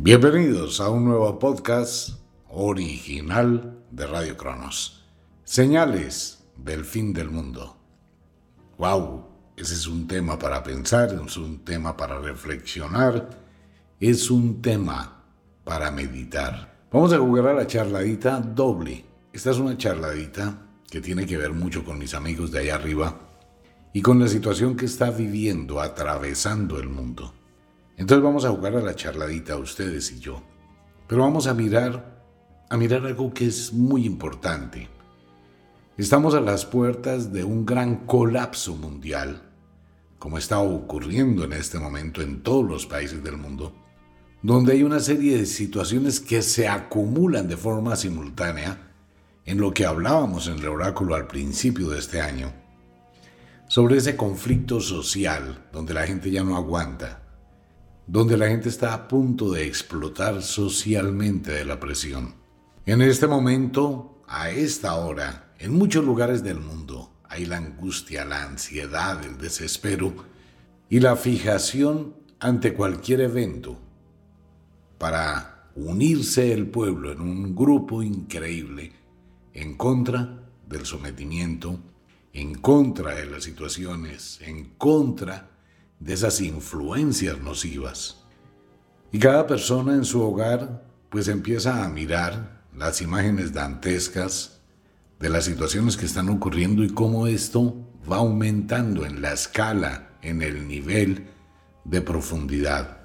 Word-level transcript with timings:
Bienvenidos 0.00 0.80
a 0.80 0.90
un 0.90 1.06
nuevo 1.06 1.40
podcast 1.40 2.10
original 2.50 3.82
de 3.90 4.06
Radio 4.06 4.36
Cronos. 4.36 5.04
Señales 5.42 6.44
del 6.56 6.84
fin 6.84 7.12
del 7.12 7.30
mundo. 7.30 7.76
¡Wow! 8.78 9.24
Ese 9.56 9.74
es 9.74 9.88
un 9.88 10.06
tema 10.06 10.38
para 10.38 10.62
pensar, 10.62 11.20
es 11.26 11.36
un 11.36 11.64
tema 11.64 11.96
para 11.96 12.20
reflexionar, 12.20 13.28
es 13.98 14.30
un 14.30 14.62
tema 14.62 15.24
para 15.64 15.90
meditar. 15.90 16.78
Vamos 16.92 17.12
a 17.12 17.18
jugar 17.18 17.48
a 17.48 17.54
la 17.54 17.66
charladita 17.66 18.38
doble. 18.38 19.04
Esta 19.32 19.50
es 19.50 19.58
una 19.58 19.76
charladita 19.76 20.62
que 20.88 21.00
tiene 21.00 21.26
que 21.26 21.38
ver 21.38 21.52
mucho 21.52 21.84
con 21.84 21.98
mis 21.98 22.14
amigos 22.14 22.52
de 22.52 22.60
allá 22.60 22.76
arriba 22.76 23.18
y 23.92 24.00
con 24.00 24.20
la 24.20 24.28
situación 24.28 24.76
que 24.76 24.86
está 24.86 25.10
viviendo, 25.10 25.80
atravesando 25.80 26.78
el 26.78 26.88
mundo. 26.88 27.34
Entonces 27.98 28.22
vamos 28.22 28.44
a 28.44 28.50
jugar 28.50 28.76
a 28.76 28.80
la 28.80 28.94
charladita, 28.94 29.56
ustedes 29.56 30.12
y 30.12 30.20
yo. 30.20 30.40
Pero 31.08 31.22
vamos 31.22 31.48
a 31.48 31.54
mirar, 31.54 32.22
a 32.70 32.76
mirar 32.76 33.04
algo 33.04 33.34
que 33.34 33.46
es 33.46 33.72
muy 33.72 34.06
importante. 34.06 34.88
Estamos 35.96 36.34
a 36.34 36.40
las 36.40 36.64
puertas 36.64 37.32
de 37.32 37.42
un 37.42 37.66
gran 37.66 38.06
colapso 38.06 38.76
mundial, 38.76 39.42
como 40.20 40.38
está 40.38 40.60
ocurriendo 40.60 41.42
en 41.42 41.52
este 41.52 41.80
momento 41.80 42.22
en 42.22 42.44
todos 42.44 42.64
los 42.64 42.86
países 42.86 43.22
del 43.24 43.36
mundo, 43.36 43.74
donde 44.42 44.74
hay 44.74 44.84
una 44.84 45.00
serie 45.00 45.36
de 45.36 45.46
situaciones 45.46 46.20
que 46.20 46.40
se 46.42 46.68
acumulan 46.68 47.48
de 47.48 47.56
forma 47.56 47.96
simultánea 47.96 48.92
en 49.44 49.58
lo 49.58 49.74
que 49.74 49.86
hablábamos 49.86 50.46
en 50.46 50.58
el 50.60 50.68
oráculo 50.68 51.16
al 51.16 51.26
principio 51.26 51.88
de 51.88 51.98
este 51.98 52.20
año, 52.20 52.52
sobre 53.66 53.96
ese 53.96 54.14
conflicto 54.14 54.80
social 54.80 55.66
donde 55.72 55.94
la 55.94 56.06
gente 56.06 56.30
ya 56.30 56.44
no 56.44 56.56
aguanta, 56.56 57.27
donde 58.08 58.38
la 58.38 58.48
gente 58.48 58.70
está 58.70 58.94
a 58.94 59.06
punto 59.06 59.52
de 59.52 59.66
explotar 59.66 60.42
socialmente 60.42 61.52
de 61.52 61.66
la 61.66 61.78
presión. 61.78 62.34
En 62.86 63.02
este 63.02 63.26
momento, 63.26 64.22
a 64.26 64.50
esta 64.50 64.94
hora, 64.94 65.52
en 65.58 65.74
muchos 65.74 66.02
lugares 66.04 66.42
del 66.42 66.58
mundo, 66.58 67.12
hay 67.28 67.44
la 67.44 67.58
angustia, 67.58 68.24
la 68.24 68.44
ansiedad, 68.44 69.22
el 69.22 69.36
desespero 69.36 70.14
y 70.88 71.00
la 71.00 71.16
fijación 71.16 72.16
ante 72.40 72.72
cualquier 72.72 73.20
evento 73.20 73.78
para 74.96 75.70
unirse 75.74 76.52
el 76.52 76.66
pueblo 76.66 77.12
en 77.12 77.20
un 77.20 77.54
grupo 77.54 78.02
increíble 78.02 78.92
en 79.52 79.76
contra 79.76 80.48
del 80.66 80.86
sometimiento, 80.86 81.78
en 82.32 82.54
contra 82.54 83.14
de 83.14 83.26
las 83.26 83.44
situaciones, 83.44 84.40
en 84.40 84.70
contra 84.78 85.57
de 86.00 86.14
esas 86.14 86.40
influencias 86.40 87.38
nocivas. 87.40 88.24
Y 89.10 89.18
cada 89.18 89.46
persona 89.46 89.94
en 89.94 90.04
su 90.04 90.22
hogar 90.22 90.84
pues 91.08 91.28
empieza 91.28 91.84
a 91.84 91.88
mirar 91.88 92.62
las 92.76 93.00
imágenes 93.00 93.52
dantescas 93.52 94.60
de 95.18 95.30
las 95.30 95.44
situaciones 95.44 95.96
que 95.96 96.06
están 96.06 96.28
ocurriendo 96.28 96.84
y 96.84 96.90
cómo 96.90 97.26
esto 97.26 97.74
va 98.10 98.18
aumentando 98.18 99.04
en 99.04 99.20
la 99.22 99.32
escala, 99.32 100.10
en 100.22 100.42
el 100.42 100.68
nivel 100.68 101.26
de 101.84 102.00
profundidad. 102.02 102.98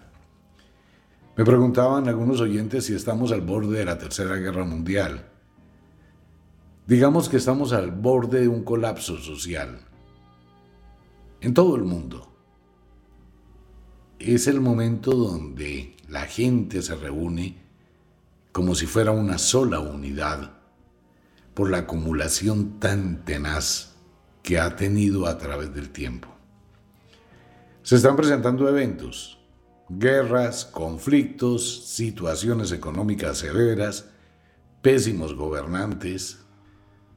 Me 1.35 1.45
preguntaban 1.45 2.07
algunos 2.07 2.41
oyentes 2.41 2.85
si 2.85 2.93
estamos 2.93 3.31
al 3.31 3.41
borde 3.41 3.79
de 3.79 3.85
la 3.85 3.97
Tercera 3.97 4.35
Guerra 4.35 4.65
Mundial. 4.65 5.29
Digamos 6.85 7.29
que 7.29 7.37
estamos 7.37 7.73
al 7.73 7.91
borde 7.91 8.41
de 8.41 8.47
un 8.47 8.63
colapso 8.63 9.17
social 9.17 9.79
en 11.41 11.53
todo 11.53 11.75
el 11.75 11.83
mundo 11.83 12.32
es 14.25 14.47
el 14.47 14.61
momento 14.61 15.11
donde 15.11 15.95
la 16.07 16.21
gente 16.21 16.81
se 16.81 16.95
reúne 16.95 17.57
como 18.51 18.75
si 18.75 18.85
fuera 18.85 19.11
una 19.11 19.37
sola 19.37 19.79
unidad 19.79 20.51
por 21.53 21.69
la 21.69 21.79
acumulación 21.79 22.79
tan 22.79 23.25
tenaz 23.25 23.95
que 24.43 24.59
ha 24.59 24.75
tenido 24.75 25.25
a 25.25 25.37
través 25.37 25.73
del 25.73 25.89
tiempo. 25.89 26.29
Se 27.81 27.95
están 27.95 28.15
presentando 28.15 28.69
eventos, 28.69 29.39
guerras, 29.89 30.65
conflictos, 30.65 31.85
situaciones 31.87 32.71
económicas 32.71 33.39
severas, 33.39 34.09
pésimos 34.81 35.35
gobernantes, 35.35 36.42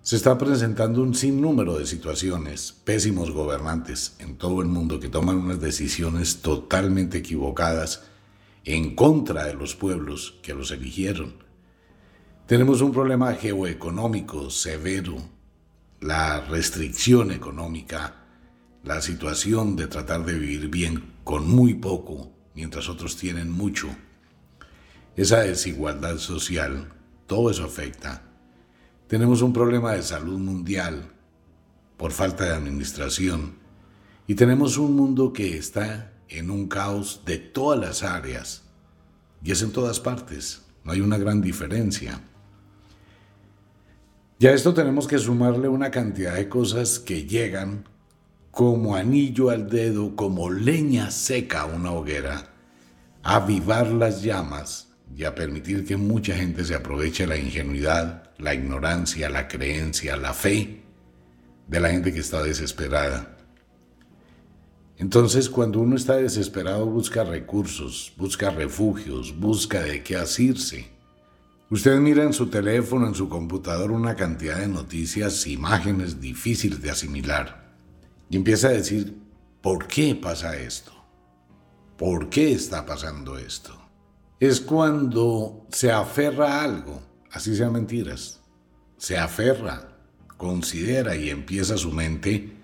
se 0.06 0.14
está 0.14 0.38
presentando 0.38 1.02
un 1.02 1.16
sinnúmero 1.16 1.78
de 1.78 1.84
situaciones, 1.84 2.70
pésimos 2.70 3.32
gobernantes 3.32 4.14
en 4.20 4.36
todo 4.36 4.62
el 4.62 4.68
mundo 4.68 5.00
que 5.00 5.08
toman 5.08 5.36
unas 5.36 5.60
decisiones 5.60 6.42
totalmente 6.42 7.18
equivocadas 7.18 8.04
en 8.62 8.94
contra 8.94 9.46
de 9.46 9.54
los 9.54 9.74
pueblos 9.74 10.38
que 10.44 10.54
los 10.54 10.70
eligieron. 10.70 11.34
Tenemos 12.46 12.82
un 12.82 12.92
problema 12.92 13.34
geoeconómico 13.34 14.48
severo, 14.48 15.16
la 16.00 16.40
restricción 16.40 17.32
económica, 17.32 18.26
la 18.84 19.02
situación 19.02 19.74
de 19.74 19.88
tratar 19.88 20.24
de 20.24 20.34
vivir 20.34 20.68
bien 20.68 21.14
con 21.24 21.50
muy 21.50 21.74
poco, 21.74 22.30
mientras 22.54 22.88
otros 22.88 23.16
tienen 23.16 23.50
mucho. 23.50 23.88
Esa 25.16 25.40
desigualdad 25.40 26.18
social, 26.18 26.92
todo 27.26 27.50
eso 27.50 27.64
afecta 27.64 28.22
tenemos 29.08 29.42
un 29.42 29.52
problema 29.52 29.92
de 29.92 30.02
salud 30.02 30.38
mundial 30.38 31.12
por 31.96 32.12
falta 32.12 32.44
de 32.44 32.54
administración 32.54 33.54
y 34.26 34.34
tenemos 34.34 34.78
un 34.78 34.96
mundo 34.96 35.32
que 35.32 35.56
está 35.56 36.12
en 36.28 36.50
un 36.50 36.66
caos 36.66 37.22
de 37.24 37.38
todas 37.38 37.78
las 37.78 38.02
áreas 38.02 38.64
y 39.42 39.52
es 39.52 39.62
en 39.62 39.70
todas 39.70 40.00
partes, 40.00 40.62
no 40.84 40.92
hay 40.92 41.00
una 41.00 41.18
gran 41.18 41.40
diferencia. 41.40 42.20
Ya 44.38 44.50
a 44.50 44.54
esto 44.54 44.74
tenemos 44.74 45.06
que 45.06 45.18
sumarle 45.18 45.68
una 45.68 45.90
cantidad 45.90 46.34
de 46.34 46.48
cosas 46.48 46.98
que 46.98 47.24
llegan 47.24 47.84
como 48.50 48.96
anillo 48.96 49.50
al 49.50 49.68
dedo, 49.68 50.16
como 50.16 50.50
leña 50.50 51.10
seca 51.10 51.62
a 51.62 51.66
una 51.66 51.92
hoguera, 51.92 52.50
a 53.22 53.36
avivar 53.36 53.88
las 53.88 54.22
llamas 54.22 54.88
y 55.14 55.24
a 55.24 55.34
permitir 55.34 55.86
que 55.86 55.96
mucha 55.96 56.34
gente 56.34 56.64
se 56.64 56.74
aproveche 56.74 57.26
la 57.26 57.36
ingenuidad, 57.36 58.25
la 58.38 58.54
ignorancia, 58.54 59.28
la 59.28 59.48
creencia, 59.48 60.16
la 60.16 60.34
fe 60.34 60.82
de 61.66 61.80
la 61.80 61.90
gente 61.90 62.12
que 62.12 62.20
está 62.20 62.42
desesperada. 62.42 63.36
Entonces 64.98 65.50
cuando 65.50 65.80
uno 65.80 65.96
está 65.96 66.16
desesperado 66.16 66.86
busca 66.86 67.24
recursos, 67.24 68.12
busca 68.16 68.50
refugios, 68.50 69.38
busca 69.38 69.82
de 69.82 70.02
qué 70.02 70.16
asirse. 70.16 70.88
Usted 71.68 71.98
mira 71.98 72.22
en 72.22 72.32
su 72.32 72.46
teléfono, 72.46 73.06
en 73.06 73.14
su 73.14 73.28
computador 73.28 73.90
una 73.90 74.14
cantidad 74.14 74.58
de 74.58 74.68
noticias, 74.68 75.46
imágenes 75.46 76.20
difíciles 76.20 76.80
de 76.80 76.90
asimilar 76.90 77.74
y 78.30 78.36
empieza 78.36 78.68
a 78.68 78.72
decir, 78.72 79.18
¿por 79.60 79.86
qué 79.86 80.14
pasa 80.14 80.56
esto? 80.56 80.92
¿Por 81.96 82.28
qué 82.28 82.52
está 82.52 82.86
pasando 82.86 83.36
esto? 83.36 83.86
es 84.38 84.60
cuando 84.60 85.66
se 85.70 85.90
aferra 85.90 86.60
a 86.60 86.64
algo, 86.64 87.00
así 87.36 87.54
sean 87.54 87.74
mentiras, 87.74 88.40
se 88.96 89.18
aferra, 89.18 89.98
considera 90.38 91.16
y 91.16 91.28
empieza 91.28 91.76
su 91.76 91.92
mente 91.92 92.54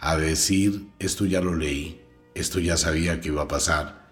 a 0.00 0.16
decir, 0.16 0.88
esto 0.98 1.26
ya 1.26 1.40
lo 1.40 1.54
leí, 1.54 2.00
esto 2.34 2.58
ya 2.58 2.76
sabía 2.76 3.20
que 3.20 3.28
iba 3.28 3.42
a 3.42 3.48
pasar. 3.48 4.10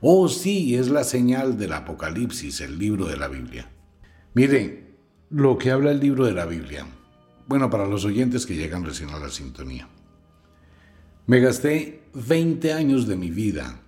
Oh, 0.00 0.28
sí, 0.28 0.76
es 0.76 0.88
la 0.88 1.02
señal 1.02 1.58
del 1.58 1.72
Apocalipsis, 1.72 2.60
el 2.60 2.78
libro 2.78 3.06
de 3.06 3.16
la 3.16 3.26
Biblia. 3.26 3.68
Miren, 4.34 4.94
lo 5.30 5.58
que 5.58 5.72
habla 5.72 5.90
el 5.90 5.98
libro 5.98 6.26
de 6.26 6.32
la 6.32 6.46
Biblia, 6.46 6.86
bueno, 7.48 7.68
para 7.68 7.86
los 7.86 8.04
oyentes 8.04 8.46
que 8.46 8.54
llegan 8.54 8.84
recién 8.84 9.10
a 9.10 9.18
la 9.18 9.30
sintonía. 9.30 9.88
Me 11.26 11.40
gasté 11.40 12.04
20 12.14 12.72
años 12.72 13.08
de 13.08 13.16
mi 13.16 13.30
vida 13.30 13.80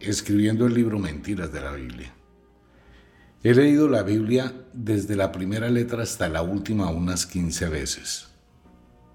escribiendo 0.00 0.64
el 0.64 0.72
libro 0.72 0.98
Mentiras 0.98 1.52
de 1.52 1.60
la 1.60 1.72
Biblia. 1.72 2.15
He 3.46 3.54
leído 3.54 3.88
la 3.88 4.02
Biblia 4.02 4.52
desde 4.72 5.14
la 5.14 5.30
primera 5.30 5.70
letra 5.70 6.02
hasta 6.02 6.28
la 6.28 6.42
última 6.42 6.90
unas 6.90 7.26
15 7.26 7.68
veces. 7.68 8.26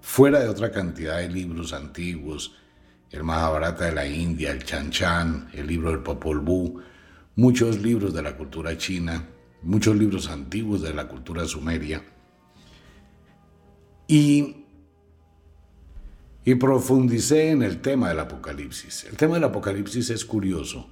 Fuera 0.00 0.40
de 0.40 0.48
otra 0.48 0.72
cantidad 0.72 1.18
de 1.18 1.28
libros 1.28 1.74
antiguos, 1.74 2.56
el 3.10 3.24
Mahabharata 3.24 3.84
de 3.84 3.92
la 3.92 4.06
India, 4.06 4.50
el 4.50 4.64
Chan 4.64 4.88
Chan, 4.88 5.50
el 5.52 5.66
libro 5.66 5.90
del 5.90 6.02
Popol 6.02 6.40
Vuh, 6.40 6.80
muchos 7.36 7.82
libros 7.82 8.14
de 8.14 8.22
la 8.22 8.34
cultura 8.34 8.78
china, 8.78 9.28
muchos 9.60 9.96
libros 9.96 10.30
antiguos 10.30 10.80
de 10.80 10.94
la 10.94 11.08
cultura 11.08 11.44
sumeria. 11.44 12.02
Y, 14.08 14.64
y 16.42 16.54
profundicé 16.54 17.50
en 17.50 17.62
el 17.62 17.82
tema 17.82 18.08
del 18.08 18.20
Apocalipsis. 18.20 19.04
El 19.04 19.18
tema 19.18 19.34
del 19.34 19.44
Apocalipsis 19.44 20.08
es 20.08 20.24
curioso. 20.24 20.88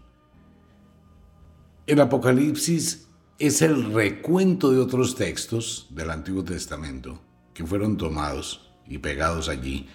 El 1.86 2.02
Apocalipsis 2.02 3.06
es 3.40 3.62
el 3.62 3.94
recuento 3.94 4.70
de 4.70 4.78
otros 4.78 5.14
textos 5.14 5.86
del 5.88 6.10
Antiguo 6.10 6.44
Testamento 6.44 7.22
que 7.54 7.64
fueron 7.64 7.96
tomados 7.96 8.70
y 8.86 8.98
pegados 8.98 9.48
allí 9.48 9.88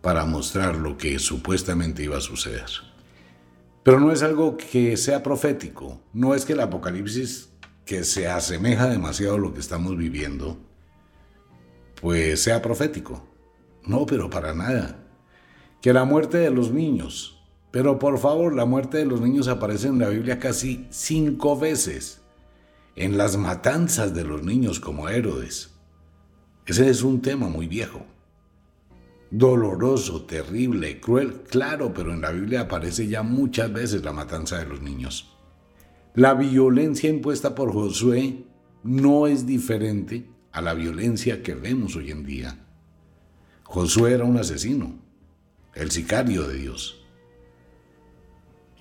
para 0.00 0.24
mostrar 0.24 0.74
lo 0.74 0.98
que 0.98 1.20
supuestamente 1.20 2.02
iba 2.02 2.18
a 2.18 2.20
suceder. 2.20 2.66
Pero 3.84 4.00
no 4.00 4.10
es 4.10 4.24
algo 4.24 4.56
que 4.56 4.96
sea 4.96 5.22
profético, 5.22 6.00
no 6.12 6.34
es 6.34 6.44
que 6.44 6.54
el 6.54 6.60
Apocalipsis, 6.60 7.50
que 7.84 8.02
se 8.02 8.26
asemeja 8.26 8.88
demasiado 8.88 9.36
a 9.36 9.38
lo 9.38 9.54
que 9.54 9.60
estamos 9.60 9.96
viviendo, 9.96 10.58
pues 12.00 12.42
sea 12.42 12.60
profético. 12.62 13.24
No, 13.84 14.06
pero 14.06 14.28
para 14.28 14.54
nada. 14.54 15.06
Que 15.80 15.92
la 15.92 16.04
muerte 16.04 16.38
de 16.38 16.50
los 16.50 16.72
niños, 16.72 17.44
pero 17.70 18.00
por 18.00 18.18
favor, 18.18 18.56
la 18.56 18.64
muerte 18.64 18.98
de 18.98 19.06
los 19.06 19.20
niños 19.20 19.46
aparece 19.46 19.86
en 19.86 20.00
la 20.00 20.08
Biblia 20.08 20.40
casi 20.40 20.88
cinco 20.90 21.56
veces, 21.56 22.21
en 22.96 23.16
las 23.16 23.36
matanzas 23.36 24.14
de 24.14 24.24
los 24.24 24.42
niños 24.42 24.80
como 24.80 25.08
héroes. 25.08 25.74
Ese 26.66 26.88
es 26.88 27.02
un 27.02 27.20
tema 27.20 27.48
muy 27.48 27.66
viejo. 27.66 28.06
Doloroso, 29.30 30.22
terrible, 30.24 31.00
cruel, 31.00 31.42
claro, 31.42 31.94
pero 31.94 32.12
en 32.12 32.20
la 32.20 32.32
Biblia 32.32 32.62
aparece 32.62 33.08
ya 33.08 33.22
muchas 33.22 33.72
veces 33.72 34.04
la 34.04 34.12
matanza 34.12 34.58
de 34.58 34.66
los 34.66 34.82
niños. 34.82 35.36
La 36.14 36.34
violencia 36.34 37.08
impuesta 37.08 37.54
por 37.54 37.72
Josué 37.72 38.44
no 38.82 39.26
es 39.26 39.46
diferente 39.46 40.26
a 40.52 40.60
la 40.60 40.74
violencia 40.74 41.42
que 41.42 41.54
vemos 41.54 41.96
hoy 41.96 42.10
en 42.10 42.24
día. 42.24 42.58
Josué 43.64 44.12
era 44.12 44.24
un 44.24 44.36
asesino, 44.36 44.98
el 45.74 45.90
sicario 45.90 46.46
de 46.46 46.58
Dios. 46.58 47.01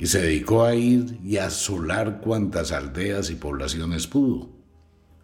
Y 0.02 0.08
se 0.08 0.20
dedicó 0.20 0.64
a 0.64 0.74
ir 0.74 1.20
y 1.24 1.38
a 1.38 1.46
asolar 1.46 2.22
cuantas 2.22 2.72
aldeas 2.72 3.30
y 3.30 3.36
poblaciones 3.36 4.08
pudo. 4.08 4.50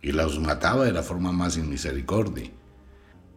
Y 0.03 0.11
las 0.11 0.37
mataba 0.37 0.85
de 0.85 0.91
la 0.91 1.01
forma 1.01 1.31
más 1.31 1.55
sin 1.55 1.67
misericordia. 1.67 2.51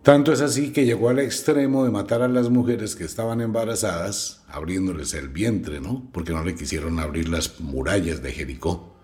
Tanto 0.02 0.34
es 0.34 0.42
así 0.42 0.70
que 0.70 0.84
llegó 0.84 1.08
al 1.08 1.18
extremo 1.18 1.82
de 1.82 1.90
matar 1.90 2.20
a 2.20 2.28
las 2.28 2.50
mujeres 2.50 2.94
que 2.94 3.04
estaban 3.04 3.40
embarazadas, 3.40 4.44
abriéndoles 4.48 5.14
el 5.14 5.30
vientre, 5.30 5.80
¿no? 5.80 6.10
Porque 6.12 6.32
no 6.32 6.44
le 6.44 6.54
quisieron 6.54 6.98
abrir 6.98 7.30
las 7.30 7.58
murallas 7.58 8.22
de 8.22 8.32
Jericó. 8.32 8.94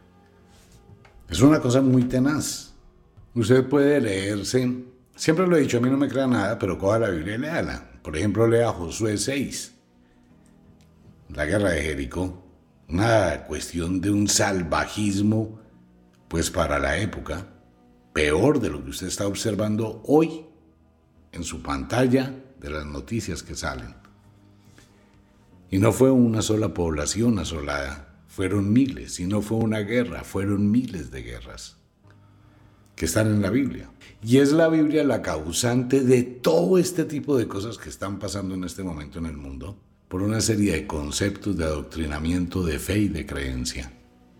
Es 1.30 1.40
una 1.40 1.60
cosa 1.60 1.80
muy 1.80 2.04
tenaz. 2.04 2.74
Usted 3.34 3.66
puede 3.66 3.98
leerse 3.98 4.84
Siempre 5.16 5.46
lo 5.46 5.56
he 5.56 5.60
dicho, 5.60 5.78
a 5.78 5.80
mí 5.80 5.88
no 5.88 5.96
me 5.96 6.08
crea 6.08 6.26
nada, 6.26 6.58
pero 6.58 6.78
coja 6.78 6.98
la 6.98 7.08
Biblia 7.08 7.36
y 7.36 7.38
léala. 7.38 7.90
Por 8.02 8.14
ejemplo, 8.14 8.46
lea 8.46 8.68
Josué 8.68 9.16
6, 9.16 9.75
la 11.28 11.44
guerra 11.44 11.70
de 11.70 11.82
Jericó. 11.82 12.42
Una 12.88 13.44
cuestión 13.46 14.00
de 14.00 14.10
un 14.10 14.28
salvajismo, 14.28 15.60
pues 16.28 16.50
para 16.50 16.78
la 16.78 16.98
época, 16.98 17.48
peor 18.12 18.60
de 18.60 18.70
lo 18.70 18.82
que 18.82 18.90
usted 18.90 19.08
está 19.08 19.26
observando 19.26 20.02
hoy 20.06 20.46
en 21.32 21.42
su 21.42 21.62
pantalla 21.62 22.32
de 22.60 22.70
las 22.70 22.86
noticias 22.86 23.42
que 23.42 23.56
salen. 23.56 23.94
Y 25.68 25.78
no 25.78 25.92
fue 25.92 26.12
una 26.12 26.42
sola 26.42 26.72
población 26.72 27.40
asolada, 27.40 28.22
fueron 28.28 28.72
miles, 28.72 29.18
y 29.18 29.26
no 29.26 29.42
fue 29.42 29.58
una 29.58 29.80
guerra, 29.80 30.22
fueron 30.22 30.70
miles 30.70 31.10
de 31.10 31.22
guerras 31.22 31.76
que 32.94 33.04
están 33.04 33.26
en 33.26 33.42
la 33.42 33.50
Biblia. 33.50 33.90
Y 34.22 34.38
es 34.38 34.52
la 34.52 34.68
Biblia 34.68 35.02
la 35.04 35.22
causante 35.22 36.02
de 36.02 36.22
todo 36.22 36.78
este 36.78 37.04
tipo 37.04 37.36
de 37.36 37.48
cosas 37.48 37.78
que 37.78 37.88
están 37.88 38.18
pasando 38.18 38.54
en 38.54 38.64
este 38.64 38.82
momento 38.84 39.18
en 39.18 39.26
el 39.26 39.36
mundo 39.36 39.76
por 40.08 40.22
una 40.22 40.40
serie 40.40 40.72
de 40.72 40.86
conceptos 40.86 41.56
de 41.56 41.64
adoctrinamiento, 41.64 42.64
de 42.64 42.78
fe 42.78 42.98
y 42.98 43.08
de 43.08 43.26
creencia. 43.26 43.92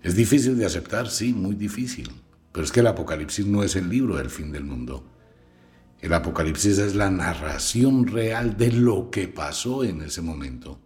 Es 0.03 0.15
difícil 0.15 0.57
de 0.57 0.67
aceptar, 0.67 1.09
sí, 1.09 1.33
muy 1.33 1.55
difícil. 1.55 2.11
Pero 2.53 2.65
es 2.65 2.73
que 2.73 2.81
el 2.81 2.87
Apocalipsis 2.87 3.47
no 3.47 3.63
es 3.63 3.77
el 3.77 3.89
libro 3.89 4.17
del 4.17 4.31
fin 4.31 4.53
del 4.53 4.65
mundo. 4.65 5.05
El 6.01 6.13
Apocalipsis 6.13 6.79
es 6.79 6.95
la 6.95 7.11
narración 7.11 8.07
real 8.07 8.57
de 8.57 8.73
lo 8.73 9.11
que 9.11 9.29
pasó 9.29 9.85
en 9.85 10.03
ese 10.03 10.23
momento. 10.23 10.79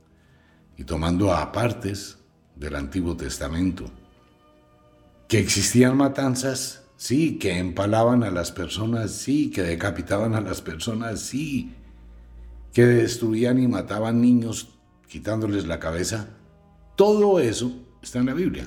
Y 0.77 0.85
tomando 0.85 1.33
apartes 1.33 2.19
del 2.57 2.77
Antiguo 2.77 3.17
Testamento. 3.17 3.91
Que 5.29 5.39
existían 5.39 5.97
matanzas, 5.97 6.81
Sí, 7.01 7.39
que 7.39 7.57
empalaban 7.57 8.23
a 8.25 8.31
las 8.31 8.53
personas, 8.53 9.13
sí, 9.13 9.51
que 9.51 9.63
decapitaban 9.63 10.35
a 10.35 10.43
las 10.43 10.61
personas, 10.61 11.21
sí, 11.21 11.73
que 12.73 12.87
destruían 12.87 13.59
y 13.59 13.69
mataban 13.69 14.21
niños 14.21 14.79
quitándoles 15.09 15.67
la 15.67 15.81
cabeza. 15.81 16.29
Todo 16.97 17.41
eso 17.41 17.73
está 18.03 18.19
en 18.19 18.27
la 18.27 18.35
Biblia. 18.35 18.67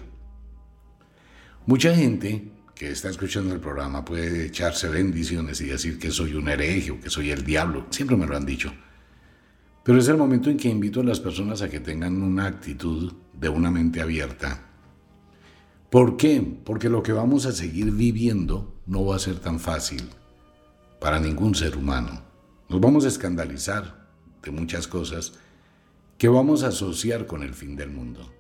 Mucha 1.66 1.96
gente 1.96 2.52
que 2.76 2.92
está 2.92 3.10
escuchando 3.10 3.54
el 3.54 3.60
programa 3.60 4.04
puede 4.04 4.46
echarse 4.46 4.90
bendiciones 4.90 5.62
y 5.62 5.66
decir 5.66 6.00
que 6.00 6.12
soy 6.12 6.34
un 6.34 6.50
hereje 6.50 6.92
o 6.92 7.00
que 7.00 7.10
soy 7.10 7.32
el 7.32 7.46
diablo. 7.46 7.88
Siempre 7.90 8.18
me 8.18 8.26
lo 8.26 8.36
han 8.36 8.46
dicho. 8.46 8.74
Pero 9.84 10.00
es 10.00 10.08
el 10.08 10.18
momento 10.18 10.50
en 10.50 10.58
que 10.58 10.70
invito 10.70 11.02
a 11.02 11.04
las 11.04 11.20
personas 11.20 11.62
a 11.62 11.70
que 11.70 11.80
tengan 11.80 12.22
una 12.22 12.48
actitud 12.48 13.14
de 13.34 13.50
una 13.50 13.70
mente 13.70 14.02
abierta 14.02 14.74
¿Por 15.94 16.18
qué? 16.18 16.42
Porque 16.42 16.90
lo 16.90 17.04
que 17.04 17.12
vamos 17.12 17.46
a 17.46 17.52
seguir 17.52 17.92
viviendo 17.92 18.82
no 18.88 19.06
va 19.06 19.16
a 19.16 19.20
ser 19.20 19.36
tan 19.36 19.60
fácil 19.60 20.02
para 21.00 21.20
ningún 21.20 21.54
ser 21.54 21.78
humano. 21.78 22.24
Nos 22.74 22.82
vamos 22.82 23.06
a 23.06 23.10
escandalizar 23.10 24.10
de 24.42 24.50
muchas 24.50 24.88
cosas 24.88 25.34
que 26.18 26.28
vamos 26.28 26.64
a 26.64 26.70
asociar 26.70 27.28
con 27.28 27.44
el 27.44 27.54
fin 27.54 27.76
del 27.76 27.92
mundo. 27.92 28.34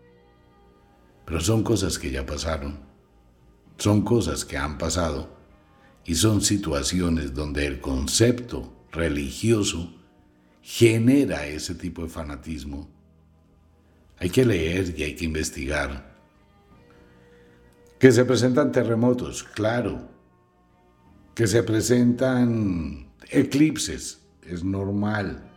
Pero 1.23 1.39
son 1.39 1.61
cosas 1.61 1.99
que 1.99 2.09
ya 2.09 2.25
pasaron, 2.25 2.79
son 3.77 4.01
cosas 4.01 4.43
que 4.43 4.57
han 4.57 4.79
pasado 4.79 5.37
y 6.03 6.15
son 6.15 6.41
situaciones 6.41 7.35
donde 7.35 7.67
el 7.67 7.79
concepto 7.79 8.73
religioso 8.91 9.93
genera 10.63 11.45
ese 11.45 11.75
tipo 11.75 12.01
de 12.01 12.09
fanatismo. 12.09 12.89
Hay 14.17 14.31
que 14.31 14.47
leer 14.47 14.95
y 14.97 15.03
hay 15.03 15.15
que 15.15 15.25
investigar 15.25 16.11
que 17.99 18.11
se 18.11 18.25
presentan 18.25 18.71
terremotos, 18.71 19.43
claro. 19.43 20.09
Que 21.35 21.45
se 21.45 21.61
presentan 21.61 23.13
eclipses, 23.29 24.22
es 24.49 24.63
normal. 24.63 25.49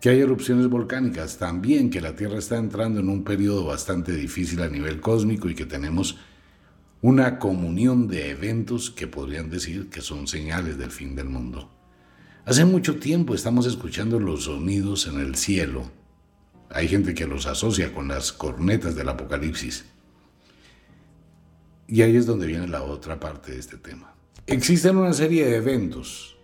Que 0.00 0.10
hay 0.10 0.20
erupciones 0.20 0.68
volcánicas, 0.68 1.38
también 1.38 1.90
que 1.90 2.00
la 2.00 2.14
Tierra 2.14 2.38
está 2.38 2.56
entrando 2.56 3.00
en 3.00 3.08
un 3.08 3.24
periodo 3.24 3.64
bastante 3.64 4.12
difícil 4.12 4.62
a 4.62 4.68
nivel 4.68 5.00
cósmico 5.00 5.48
y 5.48 5.54
que 5.54 5.66
tenemos 5.66 6.18
una 7.02 7.38
comunión 7.38 8.08
de 8.08 8.30
eventos 8.30 8.90
que 8.90 9.06
podrían 9.06 9.50
decir 9.50 9.88
que 9.88 10.00
son 10.00 10.26
señales 10.26 10.78
del 10.78 10.90
fin 10.90 11.14
del 11.14 11.28
mundo. 11.28 11.70
Hace 12.44 12.64
mucho 12.64 12.96
tiempo 12.96 13.34
estamos 13.34 13.66
escuchando 13.66 14.20
los 14.20 14.44
sonidos 14.44 15.06
en 15.06 15.20
el 15.20 15.34
cielo. 15.34 15.90
Hay 16.70 16.88
gente 16.88 17.14
que 17.14 17.26
los 17.26 17.46
asocia 17.46 17.92
con 17.92 18.08
las 18.08 18.32
cornetas 18.32 18.94
del 18.94 19.08
Apocalipsis. 19.08 19.84
Y 21.88 22.02
ahí 22.02 22.16
es 22.16 22.26
donde 22.26 22.46
viene 22.46 22.68
la 22.68 22.82
otra 22.82 23.18
parte 23.18 23.52
de 23.52 23.58
este 23.58 23.76
tema. 23.76 24.14
Existen 24.46 24.96
una 24.96 25.12
serie 25.12 25.44
de 25.46 25.56
eventos 25.56 26.35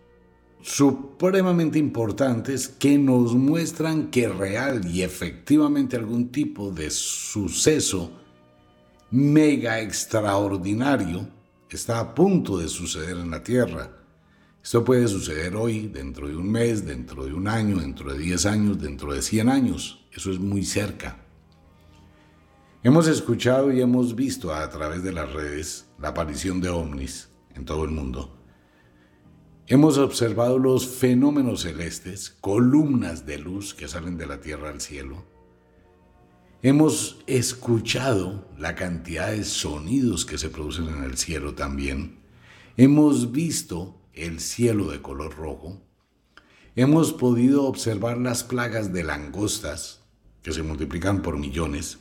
supremamente 0.62 1.78
importantes 1.78 2.69
que 2.69 2.97
nos 2.97 3.35
muestran 3.35 4.11
que 4.11 4.28
real 4.28 4.87
y 4.87 5.02
efectivamente 5.02 5.97
algún 5.97 6.31
tipo 6.31 6.71
de 6.71 6.90
suceso 6.90 8.12
mega 9.11 9.81
extraordinario 9.81 11.28
está 11.69 12.00
a 12.00 12.14
punto 12.14 12.59
de 12.59 12.69
suceder 12.69 13.16
en 13.16 13.31
la 13.31 13.42
Tierra. 13.42 13.90
Esto 14.62 14.85
puede 14.85 15.09
suceder 15.09 15.57
hoy, 15.57 15.88
dentro 15.88 16.28
de 16.28 16.37
un 16.37 16.50
mes, 16.50 16.87
dentro 16.87 17.25
de 17.25 17.33
un 17.33 17.49
año, 17.49 17.78
dentro 17.78 18.12
de 18.12 18.19
10 18.19 18.47
años, 18.47 18.81
dentro 18.81 19.12
de 19.12 19.23
100 19.23 19.49
años. 19.49 20.07
Eso 20.12 20.31
es 20.31 20.38
muy 20.38 20.64
cerca. 20.64 21.19
Hemos 22.85 23.09
escuchado 23.09 23.73
y 23.73 23.81
hemos 23.81 24.14
visto 24.14 24.54
a 24.54 24.69
través 24.71 25.02
de 25.02 25.12
las 25.12 25.33
redes 25.33 25.87
la 25.99 26.09
aparición 26.09 26.61
de 26.61 26.69
ovnis 26.69 27.28
en 27.54 27.64
todo 27.64 27.85
el 27.85 27.90
mundo. 27.90 28.42
Hemos 29.73 29.97
observado 29.97 30.59
los 30.59 30.87
fenómenos 30.87 31.62
celestes, 31.62 32.37
columnas 32.43 33.25
de 33.25 33.38
luz 33.38 33.73
que 33.73 33.88
salen 33.88 34.19
de 34.19 34.26
la 34.26 34.38
tierra 34.38 34.69
al 34.69 34.83
cielo. 34.83 35.25
Hemos 36.61 37.25
escuchado 37.26 38.50
la 38.59 38.75
cantidad 38.75 39.31
de 39.31 39.45
sonidos 39.45 40.26
que 40.26 40.37
se 40.37 40.50
producen 40.50 40.88
en 40.88 41.05
el 41.05 41.17
cielo 41.17 41.55
también. 41.55 42.19
Hemos 42.76 43.33
visto 43.33 43.99
el 44.12 44.41
cielo 44.41 44.91
de 44.91 45.00
color 45.00 45.37
rojo. 45.37 45.81
Hemos 46.76 47.14
podido 47.14 47.64
observar 47.64 48.19
las 48.19 48.45
plagas 48.45 48.93
de 48.93 49.05
langostas 49.05 50.02
que 50.43 50.52
se 50.52 50.62
multiplican 50.62 51.23
por 51.23 51.38
millones. 51.38 51.97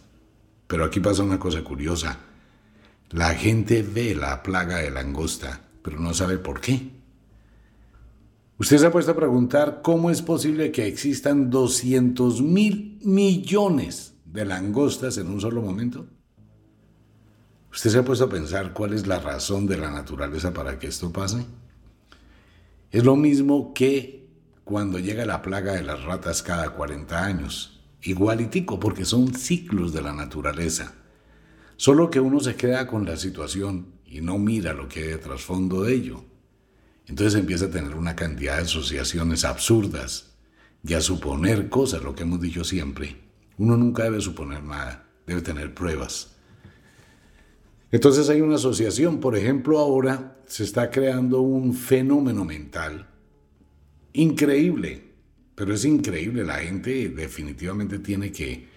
Pero 0.68 0.84
aquí 0.84 1.00
pasa 1.00 1.24
una 1.24 1.40
cosa 1.40 1.64
curiosa. 1.64 2.20
La 3.12 3.34
gente 3.34 3.82
ve 3.82 4.14
la 4.14 4.44
plaga 4.44 4.80
de 4.80 4.92
langosta, 4.92 5.70
pero 5.82 6.02
no 6.02 6.14
sabe 6.14 6.38
por 6.38 6.60
qué. 6.60 7.00
¿Usted 8.62 8.78
se 8.78 8.86
ha 8.86 8.92
puesto 8.92 9.14
a 9.14 9.16
preguntar 9.16 9.82
cómo 9.82 10.12
es 10.12 10.22
posible 10.22 10.72
que 10.72 10.86
existan 10.86 11.50
200 11.50 12.44
mil 12.44 13.00
millones 13.04 14.14
de 14.24 14.46
langostas 14.46 15.18
en 15.18 15.32
un 15.32 15.42
solo 15.42 15.64
momento? 15.64 16.06
¿Usted 17.72 17.90
se 17.90 17.98
ha 17.98 18.06
puesto 18.06 18.26
a 18.26 18.30
pensar 18.30 18.72
cuál 18.72 18.94
es 18.94 19.08
la 19.08 19.18
razón 19.18 19.66
de 19.66 19.80
la 19.80 19.90
naturaleza 19.90 20.54
para 20.54 20.78
que 20.78 20.86
esto 20.86 21.12
pase? 21.12 21.44
Es 22.92 23.04
lo 23.04 23.16
mismo 23.16 23.74
que 23.74 24.30
cuando 24.64 25.00
llega 25.00 25.26
la 25.26 25.42
plaga 25.42 25.74
de 25.74 25.82
las 25.82 26.04
ratas 26.04 26.44
cada 26.44 26.70
40 26.70 27.26
años. 27.26 27.82
igualitico, 28.04 28.80
porque 28.80 29.06
son 29.06 29.34
ciclos 29.34 29.92
de 29.92 30.04
la 30.04 30.14
naturaleza. 30.14 30.94
Solo 31.78 32.12
que 32.12 32.20
uno 32.20 32.40
se 32.40 32.56
queda 32.56 32.86
con 32.86 33.06
la 33.06 33.18
situación 33.18 33.88
y 34.06 34.22
no 34.22 34.38
mira 34.38 34.74
lo 34.74 34.88
que 34.88 35.00
hay 35.00 35.08
de 35.08 35.18
trasfondo 35.18 35.82
de 35.82 35.96
ello. 35.96 36.31
Entonces 37.08 37.40
empieza 37.40 37.66
a 37.66 37.72
tener 37.72 37.96
una 37.96 38.16
cantidad 38.16 38.58
de 38.58 38.64
asociaciones 38.64 39.44
absurdas 39.44 40.34
y 40.84 40.94
a 40.94 41.02
suponer 41.02 41.70
cosas, 41.70 42.04
lo 42.04 42.16
que 42.16 42.24
hemos 42.24 42.42
dicho 42.42 42.64
siempre. 42.64 43.18
Uno 43.58 43.78
nunca 43.78 44.04
debe 44.04 44.22
suponer 44.22 44.64
nada, 44.64 45.08
debe 45.28 45.42
tener 45.42 45.74
pruebas. 45.74 46.36
Entonces 47.92 48.30
hay 48.30 48.42
una 48.42 48.56
asociación, 48.56 49.20
por 49.20 49.36
ejemplo, 49.36 49.78
ahora 49.78 50.38
se 50.48 50.64
está 50.64 50.90
creando 50.90 51.42
un 51.42 51.74
fenómeno 51.74 52.46
mental 52.46 53.08
increíble, 54.14 55.12
pero 55.56 55.74
es 55.74 55.86
increíble, 55.86 56.44
la 56.44 56.60
gente 56.60 57.10
definitivamente 57.10 58.00
tiene 58.00 58.32
que 58.32 58.68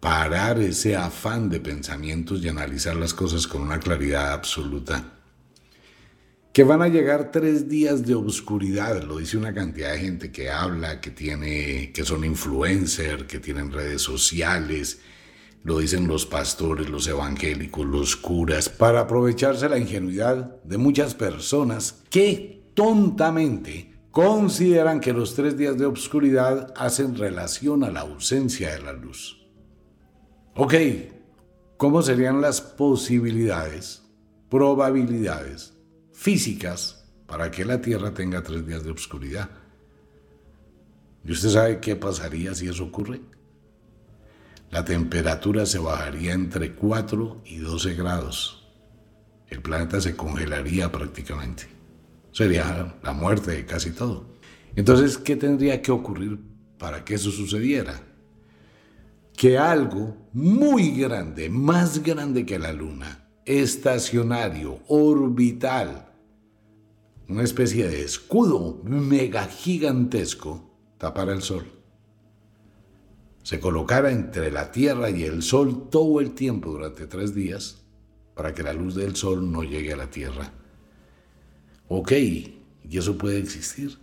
parar 0.00 0.60
ese 0.60 0.96
afán 0.96 1.48
de 1.48 1.60
pensamientos 1.60 2.42
y 2.42 2.48
analizar 2.48 2.96
las 2.96 3.14
cosas 3.14 3.46
con 3.46 3.62
una 3.62 3.78
claridad 3.78 4.32
absoluta. 4.32 5.20
Que 6.52 6.64
van 6.64 6.82
a 6.82 6.88
llegar 6.88 7.30
tres 7.30 7.66
días 7.66 8.04
de 8.04 8.14
obscuridad, 8.14 9.02
lo 9.04 9.16
dice 9.16 9.38
una 9.38 9.54
cantidad 9.54 9.92
de 9.92 10.00
gente 10.00 10.30
que 10.30 10.50
habla, 10.50 11.00
que 11.00 11.10
tiene, 11.10 11.92
que 11.94 12.04
son 12.04 12.26
influencers, 12.26 13.24
que 13.24 13.38
tienen 13.38 13.72
redes 13.72 14.02
sociales, 14.02 15.00
lo 15.64 15.78
dicen 15.78 16.06
los 16.06 16.26
pastores, 16.26 16.90
los 16.90 17.06
evangélicos, 17.06 17.86
los 17.86 18.16
curas, 18.16 18.68
para 18.68 19.00
aprovecharse 19.00 19.66
la 19.66 19.78
ingenuidad 19.78 20.62
de 20.62 20.76
muchas 20.76 21.14
personas 21.14 22.02
que 22.10 22.70
tontamente 22.74 23.94
consideran 24.10 25.00
que 25.00 25.14
los 25.14 25.34
tres 25.34 25.56
días 25.56 25.78
de 25.78 25.86
obscuridad 25.86 26.74
hacen 26.76 27.16
relación 27.16 27.82
a 27.82 27.90
la 27.90 28.00
ausencia 28.00 28.74
de 28.74 28.82
la 28.82 28.92
luz. 28.92 29.48
Ok, 30.54 30.74
¿cómo 31.78 32.02
serían 32.02 32.42
las 32.42 32.60
posibilidades, 32.60 34.02
probabilidades 34.50 35.72
físicas 36.22 37.04
para 37.26 37.50
que 37.50 37.64
la 37.64 37.80
Tierra 37.80 38.14
tenga 38.14 38.42
tres 38.42 38.66
días 38.66 38.84
de 38.84 38.90
obscuridad? 38.90 39.50
¿Y 41.24 41.32
usted 41.32 41.50
sabe 41.50 41.80
qué 41.80 41.96
pasaría 41.96 42.54
si 42.54 42.68
eso 42.68 42.84
ocurre? 42.84 43.20
la 44.72 44.82
temperatura 44.86 45.66
se 45.66 45.78
bajaría 45.78 46.32
entre 46.32 46.72
4 46.72 47.42
y 47.44 47.58
12 47.58 47.94
grados. 47.94 48.66
El 49.48 49.60
planeta 49.60 50.00
se 50.00 50.16
congelaría 50.16 50.90
prácticamente. 50.90 51.64
Sería 52.32 52.96
la 53.02 53.12
muerte 53.12 53.50
de 53.50 53.66
casi 53.66 53.90
todo. 53.90 54.24
Entonces, 54.74 55.18
¿qué 55.18 55.36
tendría 55.36 55.82
que 55.82 55.92
ocurrir 55.92 56.38
para 56.78 57.04
que 57.04 57.14
eso 57.14 57.30
sucediera? 57.30 58.00
Que 59.36 59.58
algo 59.58 60.16
muy 60.32 60.92
grande, 60.92 61.50
más 61.50 62.02
grande 62.02 62.46
que 62.46 62.58
la 62.58 62.72
Luna, 62.72 63.28
estacionario, 63.44 64.78
orbital, 64.88 66.11
una 67.28 67.42
especie 67.42 67.88
de 67.88 68.02
escudo 68.02 68.80
mega 68.84 69.46
gigantesco, 69.46 70.70
tapara 70.98 71.32
el 71.32 71.42
Sol 71.42 71.82
se 73.42 73.58
colocara 73.58 74.10
entre 74.10 74.50
la 74.50 74.70
Tierra 74.70 75.10
y 75.10 75.24
el 75.24 75.42
Sol 75.42 75.88
todo 75.90 76.20
el 76.20 76.32
tiempo 76.32 76.70
durante 76.70 77.06
tres 77.06 77.34
días 77.34 77.82
para 78.34 78.54
que 78.54 78.62
la 78.62 78.72
luz 78.72 78.94
del 78.94 79.16
Sol 79.16 79.50
no 79.50 79.62
llegue 79.62 79.92
a 79.92 79.96
la 79.96 80.10
Tierra. 80.10 80.52
Ok, 81.88 82.12
¿y 82.12 82.58
eso 82.92 83.18
puede 83.18 83.38
existir? 83.38 83.98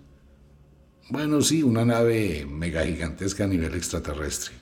Bueno, 1.09 1.41
sí, 1.41 1.63
una 1.63 1.85
nave 1.85 2.45
mega 2.47 2.85
gigantesca 2.85 3.45
a 3.45 3.47
nivel 3.47 3.73
extraterrestre. 3.73 4.53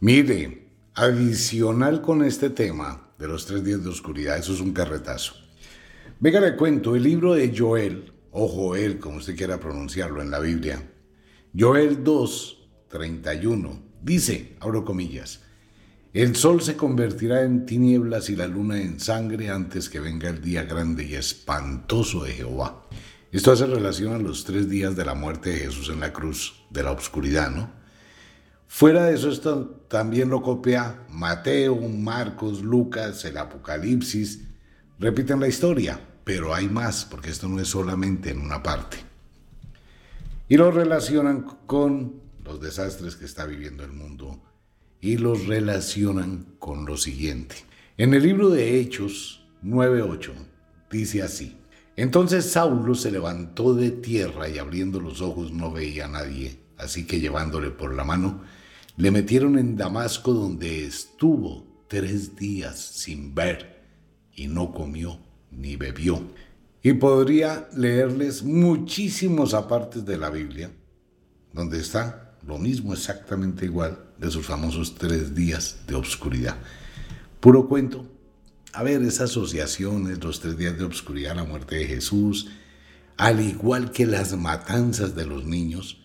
Mire, 0.00 0.68
adicional 0.94 2.00
con 2.00 2.22
este 2.22 2.50
tema 2.50 3.10
de 3.18 3.26
los 3.26 3.46
tres 3.46 3.64
días 3.64 3.82
de 3.82 3.88
oscuridad, 3.88 4.38
eso 4.38 4.52
es 4.52 4.60
un 4.60 4.72
carretazo. 4.72 5.34
Venga, 6.20 6.40
le 6.40 6.56
cuento, 6.56 6.96
el 6.96 7.04
libro 7.04 7.34
de 7.34 7.56
Joel, 7.56 8.12
o 8.32 8.48
Joel, 8.48 8.98
como 8.98 9.18
usted 9.18 9.36
quiera 9.36 9.60
pronunciarlo 9.60 10.20
en 10.20 10.32
la 10.32 10.40
Biblia, 10.40 10.82
Joel 11.56 12.02
2, 12.02 12.70
31. 12.88 13.82
Dice, 14.02 14.56
abro 14.58 14.84
comillas, 14.84 15.44
el 16.12 16.34
sol 16.34 16.60
se 16.60 16.76
convertirá 16.76 17.42
en 17.42 17.66
tinieblas 17.66 18.30
y 18.30 18.34
la 18.34 18.48
luna 18.48 18.82
en 18.82 18.98
sangre 18.98 19.48
antes 19.48 19.88
que 19.88 20.00
venga 20.00 20.28
el 20.28 20.40
día 20.40 20.64
grande 20.64 21.04
y 21.04 21.14
espantoso 21.14 22.24
de 22.24 22.32
Jehová. 22.32 22.88
Esto 23.30 23.52
hace 23.52 23.66
relación 23.66 24.12
a 24.12 24.18
los 24.18 24.44
tres 24.44 24.68
días 24.68 24.96
de 24.96 25.04
la 25.04 25.14
muerte 25.14 25.50
de 25.50 25.58
Jesús 25.58 25.88
en 25.88 26.00
la 26.00 26.12
cruz, 26.12 26.66
de 26.70 26.82
la 26.82 26.90
oscuridad, 26.90 27.52
¿no? 27.52 27.70
Fuera 28.66 29.04
de 29.04 29.14
eso, 29.14 29.30
esto 29.30 29.84
también 29.88 30.30
lo 30.30 30.42
copia 30.42 31.06
Mateo, 31.10 31.76
Marcos, 31.76 32.60
Lucas, 32.60 33.24
el 33.24 33.36
Apocalipsis. 33.36 34.48
Repiten 34.98 35.38
la 35.38 35.46
historia, 35.46 36.07
pero 36.28 36.54
hay 36.54 36.68
más, 36.68 37.06
porque 37.06 37.30
esto 37.30 37.48
no 37.48 37.58
es 37.58 37.68
solamente 37.68 38.28
en 38.28 38.42
una 38.42 38.62
parte. 38.62 38.98
Y 40.46 40.58
lo 40.58 40.70
relacionan 40.70 41.40
con 41.64 42.20
los 42.44 42.60
desastres 42.60 43.16
que 43.16 43.24
está 43.24 43.46
viviendo 43.46 43.82
el 43.82 43.92
mundo 43.92 44.38
y 45.00 45.16
los 45.16 45.46
relacionan 45.46 46.44
con 46.58 46.84
lo 46.84 46.98
siguiente. 46.98 47.56
En 47.96 48.12
el 48.12 48.24
libro 48.24 48.50
de 48.50 48.78
Hechos 48.78 49.46
9.8 49.64 50.32
dice 50.90 51.22
así, 51.22 51.56
entonces 51.96 52.44
Saulo 52.52 52.94
se 52.94 53.10
levantó 53.10 53.72
de 53.72 53.90
tierra 53.90 54.50
y 54.50 54.58
abriendo 54.58 55.00
los 55.00 55.22
ojos 55.22 55.50
no 55.50 55.72
veía 55.72 56.04
a 56.04 56.08
nadie, 56.08 56.58
así 56.76 57.06
que 57.06 57.20
llevándole 57.20 57.70
por 57.70 57.94
la 57.94 58.04
mano, 58.04 58.42
le 58.98 59.10
metieron 59.10 59.58
en 59.58 59.78
Damasco 59.78 60.34
donde 60.34 60.84
estuvo 60.84 61.86
tres 61.88 62.36
días 62.36 62.78
sin 62.78 63.34
ver 63.34 63.82
y 64.34 64.48
no 64.48 64.74
comió 64.74 65.26
ni 65.50 65.76
bebió. 65.76 66.22
Y 66.82 66.94
podría 66.94 67.68
leerles 67.76 68.42
muchísimos 68.42 69.54
apartes 69.54 70.04
de 70.04 70.16
la 70.16 70.30
Biblia, 70.30 70.70
donde 71.52 71.78
está 71.78 72.36
lo 72.46 72.58
mismo 72.58 72.92
exactamente 72.92 73.64
igual 73.64 73.98
de 74.18 74.30
sus 74.30 74.46
famosos 74.46 74.94
tres 74.94 75.34
días 75.34 75.78
de 75.86 75.94
obscuridad. 75.94 76.56
Puro 77.40 77.68
cuento. 77.68 78.06
A 78.72 78.82
ver, 78.82 79.02
esas 79.02 79.30
asociaciones, 79.30 80.22
los 80.22 80.40
tres 80.40 80.56
días 80.56 80.78
de 80.78 80.84
obscuridad, 80.84 81.34
la 81.34 81.44
muerte 81.44 81.76
de 81.76 81.86
Jesús, 81.86 82.48
al 83.16 83.40
igual 83.40 83.90
que 83.90 84.06
las 84.06 84.36
matanzas 84.36 85.14
de 85.14 85.26
los 85.26 85.44
niños. 85.44 86.04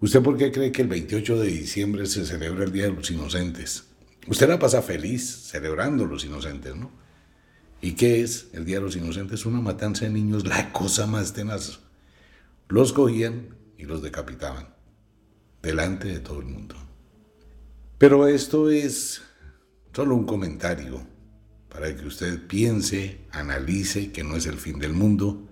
¿Usted 0.00 0.22
por 0.22 0.36
qué 0.36 0.52
cree 0.52 0.70
que 0.70 0.82
el 0.82 0.88
28 0.88 1.40
de 1.40 1.48
diciembre 1.48 2.06
se 2.06 2.24
celebra 2.24 2.64
el 2.64 2.72
Día 2.72 2.84
de 2.84 2.92
los 2.92 3.10
Inocentes? 3.10 3.84
Usted 4.26 4.48
la 4.48 4.58
pasa 4.58 4.80
feliz 4.80 5.48
celebrando 5.50 6.06
los 6.06 6.24
inocentes, 6.24 6.74
¿no? 6.74 7.03
¿Y 7.80 7.92
qué 7.92 8.22
es 8.22 8.48
el 8.52 8.64
Día 8.64 8.76
de 8.76 8.82
los 8.82 8.96
Inocentes? 8.96 9.46
Una 9.46 9.60
matanza 9.60 10.04
de 10.04 10.10
niños, 10.10 10.46
la 10.46 10.72
cosa 10.72 11.06
más 11.06 11.32
tenaz. 11.32 11.80
Los 12.68 12.92
cogían 12.92 13.56
y 13.76 13.84
los 13.84 14.02
decapitaban 14.02 14.74
delante 15.62 16.08
de 16.08 16.20
todo 16.20 16.40
el 16.40 16.46
mundo. 16.46 16.76
Pero 17.98 18.26
esto 18.26 18.70
es 18.70 19.22
solo 19.92 20.14
un 20.14 20.24
comentario 20.24 21.06
para 21.68 21.94
que 21.94 22.06
usted 22.06 22.46
piense, 22.46 23.20
analice 23.30 24.12
que 24.12 24.24
no 24.24 24.36
es 24.36 24.46
el 24.46 24.58
fin 24.58 24.78
del 24.78 24.92
mundo 24.92 25.48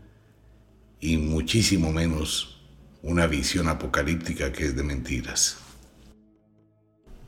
y 1.01 1.17
muchísimo 1.17 1.93
menos 1.93 2.61
una 3.03 3.27
visión 3.27 3.69
apocalíptica 3.69 4.53
que 4.53 4.67
es 4.67 4.77
de 4.77 4.85
mentiras. 4.85 5.57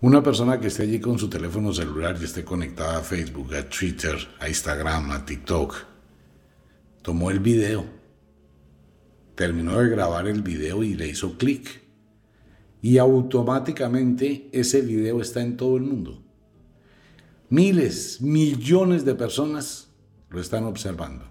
Una 0.04 0.22
persona 0.22 0.60
que 0.60 0.66
esté 0.66 0.82
allí 0.82 1.00
con 1.00 1.18
su 1.18 1.30
teléfono 1.30 1.72
celular 1.72 2.18
y 2.20 2.24
esté 2.24 2.44
conectada 2.44 2.98
a 2.98 3.00
Facebook, 3.00 3.54
a 3.54 3.66
Twitter, 3.66 4.14
a 4.38 4.50
Instagram, 4.50 5.10
a 5.12 5.24
TikTok, 5.24 5.76
tomó 7.00 7.30
el 7.30 7.38
video, 7.38 7.86
terminó 9.34 9.80
de 9.80 9.88
grabar 9.88 10.28
el 10.28 10.42
video 10.42 10.82
y 10.82 10.92
le 10.92 11.08
hizo 11.08 11.38
clic 11.38 11.80
y 12.82 12.98
automáticamente 12.98 14.50
ese 14.52 14.82
video 14.82 15.22
está 15.22 15.40
en 15.40 15.56
todo 15.56 15.78
el 15.78 15.84
mundo. 15.84 16.22
Miles, 17.48 18.20
millones 18.20 19.06
de 19.06 19.14
personas 19.14 19.88
lo 20.28 20.38
están 20.38 20.64
observando. 20.64 21.24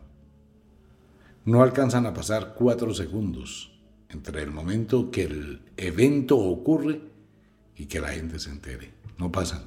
No 1.45 1.61
alcanzan 1.61 2.07
a 2.07 2.13
pasar 2.15 2.55
cuatro 2.57 2.91
segundos 2.95 3.79
entre 4.09 4.41
el 4.41 4.49
momento 4.49 5.11
que 5.11 5.25
el 5.25 5.61
evento 5.77 6.39
ocurre 6.39 7.12
y 7.75 7.85
que 7.85 7.99
la 7.99 8.09
gente 8.09 8.39
se 8.39 8.49
entere. 8.49 8.93
No 9.17 9.31
pasan. 9.31 9.63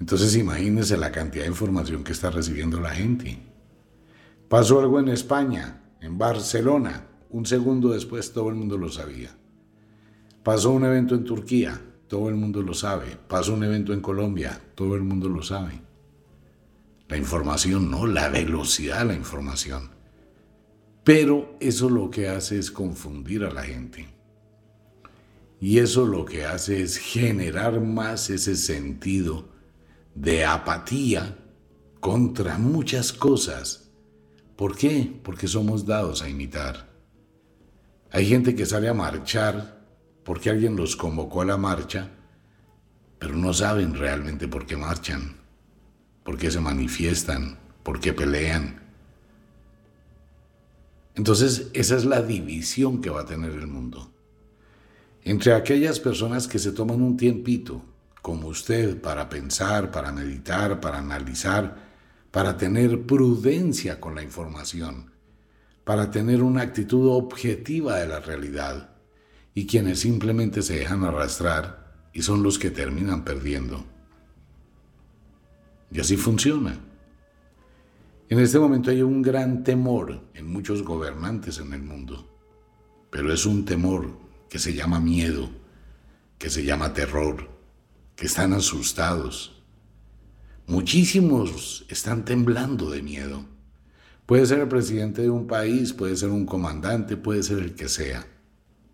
Entonces 0.00 0.34
imagínense 0.36 0.96
la 0.96 1.12
cantidad 1.12 1.44
de 1.44 1.50
información 1.50 2.02
que 2.02 2.12
está 2.12 2.30
recibiendo 2.30 2.80
la 2.80 2.90
gente. 2.90 3.38
Pasó 4.48 4.80
algo 4.80 4.98
en 4.98 5.08
España, 5.08 5.82
en 6.00 6.18
Barcelona. 6.18 7.06
Un 7.30 7.46
segundo 7.46 7.90
después 7.90 8.32
todo 8.32 8.48
el 8.48 8.56
mundo 8.56 8.76
lo 8.76 8.90
sabía. 8.90 9.30
Pasó 10.42 10.72
un 10.72 10.84
evento 10.84 11.14
en 11.14 11.24
Turquía, 11.24 11.80
todo 12.08 12.28
el 12.28 12.34
mundo 12.34 12.62
lo 12.62 12.74
sabe. 12.74 13.16
Pasó 13.28 13.54
un 13.54 13.62
evento 13.62 13.92
en 13.92 14.00
Colombia, 14.00 14.60
todo 14.74 14.96
el 14.96 15.02
mundo 15.02 15.28
lo 15.28 15.42
sabe. 15.42 15.80
La 17.08 17.16
información, 17.16 17.90
no, 17.90 18.06
la 18.06 18.28
velocidad 18.28 19.00
de 19.00 19.04
la 19.04 19.14
información. 19.14 19.90
Pero 21.04 21.56
eso 21.60 21.88
lo 21.88 22.10
que 22.10 22.28
hace 22.28 22.58
es 22.58 22.70
confundir 22.70 23.44
a 23.44 23.52
la 23.52 23.62
gente. 23.62 24.08
Y 25.62 25.78
eso 25.78 26.06
lo 26.06 26.24
que 26.24 26.44
hace 26.44 26.82
es 26.82 26.96
generar 26.96 27.80
más 27.80 28.30
ese 28.30 28.56
sentido 28.56 29.48
de 30.12 30.44
apatía 30.44 31.38
contra 32.00 32.58
muchas 32.58 33.12
cosas. 33.12 33.92
¿Por 34.56 34.76
qué? 34.76 35.20
Porque 35.22 35.46
somos 35.46 35.86
dados 35.86 36.20
a 36.20 36.28
imitar. 36.28 36.90
Hay 38.10 38.26
gente 38.26 38.56
que 38.56 38.66
sale 38.66 38.88
a 38.88 38.92
marchar 38.92 39.86
porque 40.24 40.50
alguien 40.50 40.74
los 40.74 40.96
convocó 40.96 41.42
a 41.42 41.44
la 41.44 41.56
marcha, 41.56 42.10
pero 43.20 43.36
no 43.36 43.54
saben 43.54 43.94
realmente 43.94 44.48
por 44.48 44.66
qué 44.66 44.76
marchan, 44.76 45.36
por 46.24 46.38
qué 46.38 46.50
se 46.50 46.58
manifiestan, 46.58 47.56
por 47.84 48.00
qué 48.00 48.12
pelean. 48.12 48.82
Entonces, 51.14 51.70
esa 51.72 51.94
es 51.94 52.04
la 52.04 52.20
división 52.20 53.00
que 53.00 53.10
va 53.10 53.20
a 53.20 53.26
tener 53.26 53.52
el 53.52 53.68
mundo. 53.68 54.11
Entre 55.24 55.52
aquellas 55.52 56.00
personas 56.00 56.48
que 56.48 56.58
se 56.58 56.72
toman 56.72 57.00
un 57.00 57.16
tiempito, 57.16 57.82
como 58.22 58.48
usted, 58.48 59.00
para 59.00 59.28
pensar, 59.28 59.90
para 59.90 60.10
meditar, 60.12 60.80
para 60.80 60.98
analizar, 60.98 61.76
para 62.30 62.56
tener 62.56 63.06
prudencia 63.06 64.00
con 64.00 64.14
la 64.14 64.22
información, 64.22 65.12
para 65.84 66.10
tener 66.10 66.42
una 66.42 66.62
actitud 66.62 67.10
objetiva 67.10 67.98
de 67.98 68.08
la 68.08 68.20
realidad, 68.20 68.90
y 69.54 69.66
quienes 69.66 70.00
simplemente 70.00 70.62
se 70.62 70.76
dejan 70.76 71.04
arrastrar 71.04 71.92
y 72.12 72.22
son 72.22 72.42
los 72.42 72.58
que 72.58 72.70
terminan 72.70 73.24
perdiendo. 73.24 73.84
Y 75.90 76.00
así 76.00 76.16
funciona. 76.16 76.78
En 78.28 78.38
este 78.38 78.58
momento 78.58 78.90
hay 78.90 79.02
un 79.02 79.20
gran 79.20 79.62
temor 79.62 80.22
en 80.34 80.46
muchos 80.46 80.82
gobernantes 80.82 81.58
en 81.58 81.74
el 81.74 81.82
mundo, 81.82 82.28
pero 83.10 83.32
es 83.32 83.44
un 83.44 83.64
temor 83.66 84.22
que 84.52 84.58
se 84.58 84.74
llama 84.74 85.00
miedo, 85.00 85.48
que 86.36 86.50
se 86.50 86.62
llama 86.62 86.92
terror, 86.92 87.48
que 88.14 88.26
están 88.26 88.52
asustados. 88.52 89.62
Muchísimos 90.66 91.86
están 91.88 92.26
temblando 92.26 92.90
de 92.90 93.00
miedo. 93.00 93.46
Puede 94.26 94.44
ser 94.44 94.58
el 94.58 94.68
presidente 94.68 95.22
de 95.22 95.30
un 95.30 95.46
país, 95.46 95.94
puede 95.94 96.18
ser 96.18 96.28
un 96.28 96.44
comandante, 96.44 97.16
puede 97.16 97.42
ser 97.42 97.60
el 97.60 97.74
que 97.74 97.88
sea, 97.88 98.26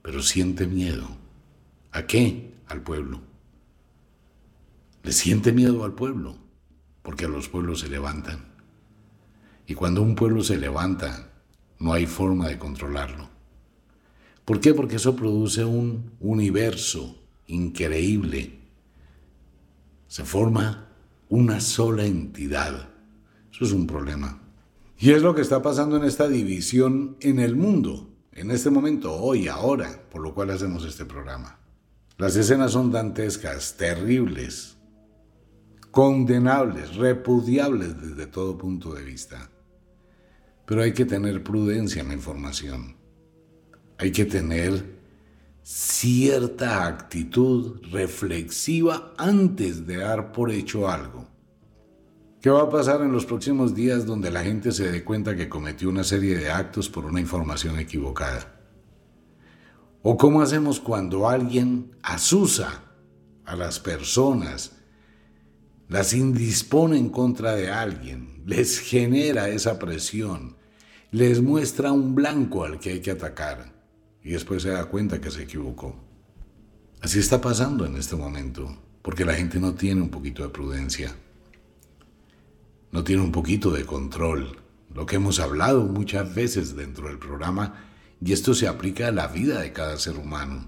pero 0.01 0.23
siente 0.23 0.69
miedo. 0.69 1.09
¿A 1.91 2.07
qué? 2.07 2.55
Al 2.69 2.83
pueblo. 2.83 3.21
Le 5.03 5.11
siente 5.11 5.51
miedo 5.51 5.83
al 5.83 5.95
pueblo, 5.97 6.39
porque 7.03 7.27
los 7.27 7.49
pueblos 7.49 7.81
se 7.81 7.89
levantan. 7.89 8.45
Y 9.67 9.75
cuando 9.75 10.03
un 10.03 10.15
pueblo 10.15 10.45
se 10.45 10.57
levanta, 10.57 11.33
no 11.81 11.95
hay 11.95 12.07
forma 12.07 12.47
de 12.47 12.61
controlarlo. 12.61 13.38
¿Por 14.49 14.61
qué? 14.61 14.73
Porque 14.73 14.97
eso 14.97 15.15
produce 15.15 15.63
un 15.63 16.13
universo 16.21 17.23
increíble. 17.49 18.59
Se 20.07 20.25
forma 20.25 20.89
una 21.29 21.61
sola 21.61 22.07
entidad. 22.07 22.89
Eso 23.53 23.67
es 23.67 23.73
un 23.73 23.87
problema. 23.87 24.41
Y 24.99 25.11
es 25.11 25.21
lo 25.21 25.35
que 25.35 25.43
está 25.43 25.61
pasando 25.61 25.99
en 25.99 26.05
esta 26.05 26.29
división 26.29 27.19
en 27.21 27.41
el 27.41 27.57
mundo, 27.57 28.09
en 28.33 28.51
este 28.51 28.71
momento, 28.71 29.13
hoy, 29.13 29.49
ahora, 29.49 30.09
por 30.11 30.23
lo 30.23 30.33
cual 30.35 30.49
hacemos 30.49 30.83
este 30.87 31.05
programa. 31.05 31.59
Las 32.17 32.35
escenas 32.35 32.73
son 32.73 32.91
dantescas, 32.91 33.77
terribles, 33.77 34.79
condenables, 35.91 36.97
repudiables 36.97 38.01
desde 38.01 38.27
todo 38.27 38.57
punto 38.57 38.95
de 38.95 39.05
vista. 39.05 39.51
Pero 40.65 40.81
hay 40.81 40.95
que 40.95 41.05
tener 41.05 41.45
prudencia 41.45 42.01
en 42.01 42.09
la 42.09 42.15
información. 42.15 42.98
Hay 43.99 44.13
que 44.13 44.25
tener 44.25 44.97
cierta 45.65 46.87
actitud 46.87 47.83
reflexiva 47.91 49.13
antes 49.19 49.89
de 49.89 49.97
dar 49.97 50.31
por 50.31 50.53
hecho 50.53 50.89
algo. 50.89 51.27
¿Qué 52.41 52.49
va 52.49 52.63
a 52.63 52.71
pasar 52.71 53.03
en 53.03 53.11
los 53.11 53.27
próximos 53.27 53.75
días 53.75 54.07
donde 54.07 54.31
la 54.31 54.45
gente 54.45 54.71
se 54.71 54.93
dé 54.93 55.03
cuenta 55.03 55.35
que 55.35 55.49
cometió 55.49 55.89
una 55.89 56.05
serie 56.05 56.39
de 56.39 56.49
actos 56.49 56.89
por 56.89 57.07
una 57.07 57.21
información 57.21 57.77
equivocada? 57.81 58.55
¿O 60.03 60.17
cómo 60.17 60.43
hacemos 60.43 60.79
cuando 60.79 61.29
alguien 61.29 61.91
asusa 62.03 62.85
a 63.45 63.57
las 63.57 63.81
personas, 63.81 64.77
las 65.89 66.15
indispone 66.15 66.99
en 66.99 67.09
contra 67.09 67.57
de 67.57 67.69
alguien, 67.73 68.45
les 68.47 68.79
genera 68.79 69.49
esa 69.49 69.81
presión, 69.81 70.57
les 71.11 71.43
muestra 71.43 71.91
un 71.91 72.15
blanco 72.15 72.65
al 72.65 72.79
que 72.79 72.91
hay 72.91 73.01
que 73.01 73.11
atacar 73.11 73.78
y 74.23 74.31
después 74.31 74.63
se 74.63 74.71
da 74.71 74.85
cuenta 74.87 75.21
que 75.21 75.31
se 75.31 75.43
equivocó. 75.43 75.97
Así 77.01 77.19
está 77.19 77.41
pasando 77.41 77.87
en 77.87 77.97
este 77.97 78.17
momento, 78.17 78.77
porque 79.03 79.25
la 79.25 79.35
gente 79.35 79.61
no 79.61 79.75
tiene 79.75 80.01
un 80.01 80.11
poquito 80.11 80.43
de 80.43 80.49
prudencia, 80.49 81.15
no 82.91 83.05
tiene 83.05 83.23
un 83.23 83.33
poquito 83.33 83.71
de 83.71 83.85
control, 83.85 84.59
lo 84.95 85.07
que 85.07 85.17
hemos 85.17 85.39
hablado 85.39 85.85
muchas 85.85 86.35
veces 86.35 86.75
dentro 86.75 87.09
del 87.09 87.19
programa, 87.19 87.85
y 88.21 88.33
esto 88.33 88.55
se 88.55 88.67
aplica 88.67 89.09
a 89.09 89.13
la 89.13 89.29
vida 89.29 89.61
de 89.61 89.73
cada 89.73 89.97
ser 89.99 90.17
humano. 90.17 90.67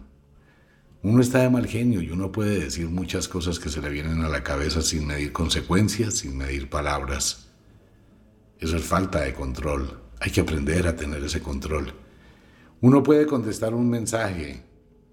Uno 1.03 1.23
está 1.23 1.39
de 1.39 1.51
mal 1.51 1.67
genio 1.67 2.03
y 2.03 2.11
uno 2.11 2.31
puede 2.31 2.61
decir 2.61 2.89
muchas 2.89 3.27
cosas 3.27 3.59
que 3.59 3.71
se 3.71 3.81
le 3.81 3.89
vienen 3.89 4.23
a 4.23 4.29
la 4.29 4.45
cabeza 4.45 4.83
sin 4.83 5.07
medir 5.07 5.33
consecuencias, 5.33 6.19
sin 6.19 6.37
medir 6.37 6.69
palabras. 6.69 7.49
Eso 8.59 8.77
es 8.77 8.85
falta 8.85 9.23
de 9.23 9.33
control. 9.33 9.99
Hay 10.21 10.31
que 10.31 10.43
aprender 10.43 10.87
a 10.87 10.97
tener 10.97 11.25
ese 11.25 11.41
control. 11.41 11.95
Uno 12.83 13.03
puede 13.03 13.27
contestar 13.27 13.75
un 13.75 13.91
mensaje, 13.91 14.63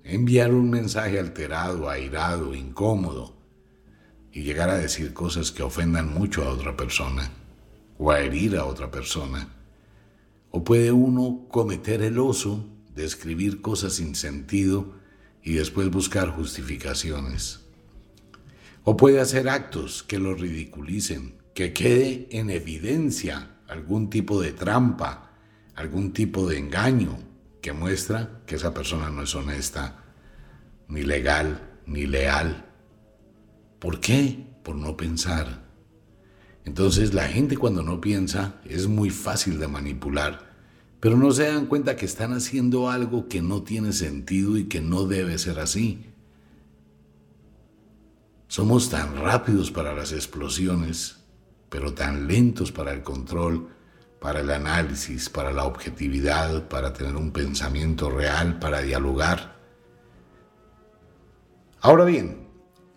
enviar 0.06 0.54
un 0.54 0.70
mensaje 0.70 1.20
alterado, 1.20 1.90
airado, 1.90 2.56
incómodo, 2.56 3.36
y 4.32 4.44
llegar 4.44 4.70
a 4.70 4.78
decir 4.78 5.14
cosas 5.14 5.52
que 5.52 5.64
ofendan 5.64 6.14
mucho 6.14 6.46
a 6.46 6.50
otra 6.50 6.78
persona, 6.78 7.30
o 7.98 8.10
a 8.10 8.22
herir 8.22 8.56
a 8.56 8.64
otra 8.64 8.90
persona. 8.90 9.50
O 10.50 10.64
puede 10.64 10.94
uno 10.94 11.46
cometer 11.50 12.02
el 12.04 12.20
oso 12.20 12.66
de 12.96 13.04
escribir 13.04 13.62
cosas 13.62 13.96
sin 13.96 14.16
sentido 14.16 14.94
y 15.44 15.56
después 15.56 15.92
buscar 15.92 16.30
justificaciones. 16.30 17.66
O 18.86 18.96
puede 18.96 19.20
hacer 19.20 19.50
actos 19.50 20.04
que 20.04 20.20
lo 20.20 20.36
ridiculicen, 20.36 21.36
que 21.54 21.74
quede 21.74 22.30
en 22.32 22.50
evidencia 22.50 23.58
algún 23.68 24.10
tipo 24.10 24.42
de 24.42 24.54
trampa, 24.54 25.34
algún 25.76 26.14
tipo 26.14 26.48
de 26.48 26.60
engaño 26.60 27.28
que 27.68 27.74
muestra 27.74 28.44
que 28.46 28.56
esa 28.56 28.74
persona 28.74 29.10
no 29.10 29.24
es 29.24 29.36
honesta, 29.36 30.06
ni 30.88 31.02
legal, 31.02 31.82
ni 31.86 32.06
leal. 32.06 32.64
¿Por 33.78 34.00
qué? 34.00 34.48
Por 34.64 34.78
no 34.78 34.96
pensar. 34.96 35.66
Entonces 36.64 37.14
la 37.14 37.28
gente 37.28 37.58
cuando 37.58 37.84
no 37.84 38.00
piensa 38.00 38.62
es 38.64 38.88
muy 38.88 39.10
fácil 39.10 39.60
de 39.60 39.68
manipular, 39.68 40.50
pero 41.02 41.18
no 41.18 41.30
se 41.32 41.52
dan 41.52 41.66
cuenta 41.66 41.98
que 41.98 42.06
están 42.06 42.32
haciendo 42.32 42.90
algo 42.90 43.28
que 43.28 43.42
no 43.42 43.64
tiene 43.64 43.92
sentido 43.92 44.56
y 44.58 44.70
que 44.70 44.80
no 44.80 45.06
debe 45.06 45.38
ser 45.38 45.60
así. 45.60 46.06
Somos 48.48 48.90
tan 48.90 49.18
rápidos 49.18 49.72
para 49.72 49.94
las 49.94 50.14
explosiones 50.14 51.18
pero 51.70 51.94
tan 51.94 52.28
lentos 52.28 52.72
para 52.72 52.94
el 52.94 53.04
control, 53.04 53.68
para 54.20 54.40
el 54.40 54.50
análisis, 54.50 55.30
para 55.30 55.52
la 55.52 55.66
objetividad, 55.66 56.68
para 56.68 56.94
tener 56.94 57.16
un 57.16 57.32
pensamiento 57.32 58.10
real, 58.10 58.60
para 58.60 58.82
dialogar. 58.82 59.58
Ahora 61.82 62.06
bien, 62.06 62.48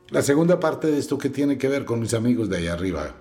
la 0.08 0.22
segunda 0.22 0.58
parte 0.58 0.88
de 0.88 0.98
esto 0.98 1.18
que 1.18 1.30
tiene 1.30 1.58
que 1.58 1.68
ver 1.68 1.84
con 1.84 2.00
mis 2.00 2.14
amigos 2.14 2.48
de 2.48 2.56
allá 2.56 2.72
arriba. 2.72 3.14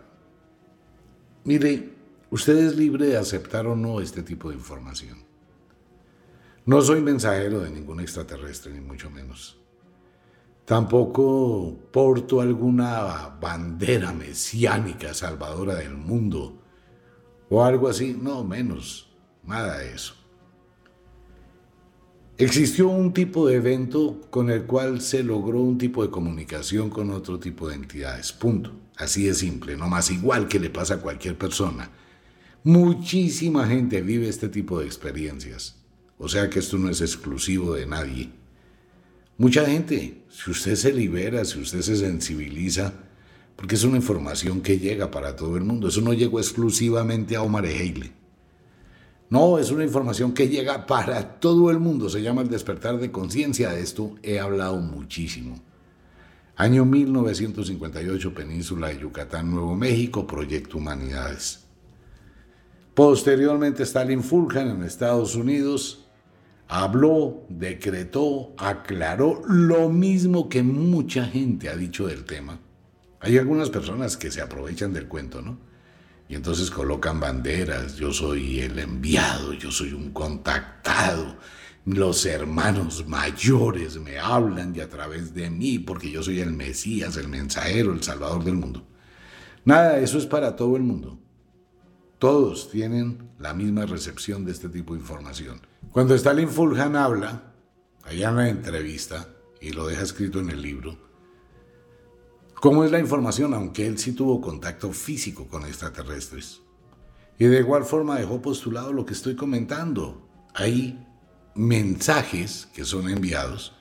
Mire, 1.43 1.93
usted 2.31 2.57
es 2.57 2.75
libre 2.75 3.07
de 3.07 3.17
aceptar 3.17 3.67
o 3.67 3.75
no 3.75 3.99
este 4.01 4.23
tipo 4.23 4.49
de 4.49 4.55
información. 4.55 5.17
No 6.65 6.81
soy 6.81 7.01
mensajero 7.01 7.59
de 7.59 7.71
ningún 7.71 7.99
extraterrestre, 7.99 8.71
ni 8.71 8.79
mucho 8.79 9.09
menos. 9.09 9.59
Tampoco 10.65 11.75
porto 11.91 12.41
alguna 12.41 13.38
bandera 13.41 14.13
mesiánica 14.13 15.13
salvadora 15.13 15.75
del 15.75 15.95
mundo 15.95 16.58
o 17.49 17.63
algo 17.63 17.88
así, 17.88 18.15
no 18.19 18.43
menos, 18.43 19.09
nada 19.43 19.79
de 19.79 19.93
eso. 19.93 20.13
Existió 22.38 22.88
un 22.88 23.12
tipo 23.12 23.47
de 23.47 23.55
evento 23.55 24.21
con 24.29 24.49
el 24.49 24.63
cual 24.63 25.01
se 25.01 25.23
logró 25.23 25.59
un 25.59 25.77
tipo 25.77 26.03
de 26.03 26.09
comunicación 26.09 26.89
con 26.89 27.09
otro 27.12 27.38
tipo 27.38 27.67
de 27.67 27.75
entidades, 27.75 28.31
punto. 28.31 28.71
Así 28.95 29.25
de 29.25 29.33
simple, 29.33 29.75
no 29.75 29.88
más 29.88 30.09
igual 30.12 30.47
que 30.47 30.59
le 30.59 30.69
pasa 30.69 30.95
a 30.95 31.01
cualquier 31.01 31.38
persona. 31.38 31.89
Muchísima 32.63 33.67
gente 33.67 34.01
vive 34.01 34.27
este 34.27 34.49
tipo 34.49 34.79
de 34.79 34.85
experiencias, 34.85 35.77
o 36.17 36.27
sea 36.27 36.49
que 36.49 36.59
esto 36.59 36.77
no 36.77 36.89
es 36.89 37.01
exclusivo 37.01 37.73
de 37.73 37.85
nadie. 37.85 38.29
Mucha 39.38 39.65
gente, 39.65 40.25
si 40.29 40.51
usted 40.51 40.75
se 40.75 40.91
libera, 40.91 41.45
si 41.45 41.59
usted 41.59 41.81
se 41.81 41.95
sensibiliza, 41.95 42.93
porque 43.59 43.75
es 43.75 43.83
una 43.83 43.97
información 43.97 44.61
que 44.61 44.79
llega 44.79 45.11
para 45.11 45.35
todo 45.35 45.57
el 45.57 45.65
mundo, 45.65 45.89
eso 45.89 45.99
no 45.99 46.13
llegó 46.13 46.39
exclusivamente 46.39 47.35
a 47.35 47.41
Omar 47.41 47.65
Ejeile. 47.65 48.13
No, 49.29 49.59
es 49.59 49.69
una 49.69 49.83
información 49.83 50.33
que 50.33 50.47
llega 50.47 50.85
para 50.85 51.41
todo 51.41 51.69
el 51.69 51.77
mundo. 51.77 52.09
Se 52.09 52.21
llama 52.21 52.41
el 52.41 52.47
despertar 52.47 52.97
de 52.99 53.11
conciencia. 53.11 53.71
De 53.71 53.81
esto 53.81 54.15
he 54.23 54.39
hablado 54.39 54.77
muchísimo. 54.77 55.59
Año 56.55 56.85
1958, 56.85 58.33
Península 58.33 58.87
de 58.87 58.99
Yucatán, 58.99 59.51
Nuevo 59.51 59.75
México, 59.75 60.25
Proyecto 60.25 60.77
Humanidades. 60.77 61.65
Posteriormente, 62.93 63.83
Stalin 63.83 64.23
Fulhan 64.23 64.69
en 64.69 64.83
Estados 64.83 65.35
Unidos 65.35 66.07
habló, 66.69 67.43
decretó, 67.49 68.53
aclaró 68.57 69.41
lo 69.49 69.89
mismo 69.89 70.47
que 70.47 70.63
mucha 70.63 71.25
gente 71.25 71.67
ha 71.67 71.75
dicho 71.75 72.07
del 72.07 72.23
tema. 72.23 72.61
Hay 73.21 73.38
algunas 73.38 73.69
personas 73.69 74.15
que 74.17 74.32
se 74.32 74.41
aprovechan 74.41 74.93
del 74.93 75.08
cuento, 75.08 75.41
¿no? 75.41 75.58
Y 76.29 76.36
entonces 76.36 76.69
colocan 76.69 77.19
banderas, 77.19 77.95
yo 77.95 78.13
soy 78.13 78.60
el 78.60 78.77
enviado, 78.77 79.53
yo 79.53 79.71
soy 79.71 79.93
un 79.93 80.12
contactado, 80.12 81.38
los 81.86 82.25
hermanos 82.25 83.08
mayores 83.08 83.99
me 83.99 84.19
hablan 84.19 84.75
y 84.75 84.79
a 84.79 84.89
través 84.89 85.34
de 85.34 85.49
mí, 85.49 85.79
porque 85.79 86.12
yo 86.12 86.21
soy 86.21 86.39
el 86.39 86.51
Mesías, 86.53 87.17
el 87.17 87.29
mensajero, 87.29 87.93
el 87.93 88.03
Salvador 88.03 88.43
del 88.43 88.55
mundo. 88.55 88.86
Nada, 89.65 89.99
eso 89.99 90.17
es 90.17 90.27
para 90.27 90.55
todo 90.55 90.75
el 90.75 90.84
mundo. 90.84 91.19
Todos 92.19 92.69
tienen 92.69 93.29
la 93.39 93.53
misma 93.53 93.86
recepción 93.86 94.45
de 94.45 94.51
este 94.51 94.69
tipo 94.69 94.93
de 94.93 94.99
información. 94.99 95.62
Cuando 95.91 96.13
Stalin 96.13 96.49
Fulhan 96.49 96.95
habla, 96.95 97.53
allá 98.03 98.29
en 98.29 98.36
la 98.36 98.49
entrevista, 98.49 99.29
y 99.62 99.71
lo 99.71 99.88
deja 99.88 100.03
escrito 100.03 100.39
en 100.39 100.49
el 100.51 100.62
libro, 100.62 101.08
¿cómo 102.61 102.83
es 102.83 102.91
la 102.91 102.99
información? 102.99 103.53
Aunque 103.53 103.85
él 103.87 103.97
sí 103.97 104.13
tuvo 104.13 104.41
contacto 104.41 104.91
físico 104.91 105.47
con 105.47 105.65
extraterrestres. 105.65 106.61
Y 107.37 107.45
de 107.45 107.59
igual 107.59 107.85
forma 107.85 108.19
dejó 108.19 108.41
postulado 108.41 108.93
lo 108.93 109.05
que 109.05 109.13
estoy 109.13 109.35
comentando. 109.35 110.27
Hay 110.53 111.05
mensajes 111.55 112.67
que 112.73 112.85
son 112.85 113.09
enviados 113.09 113.73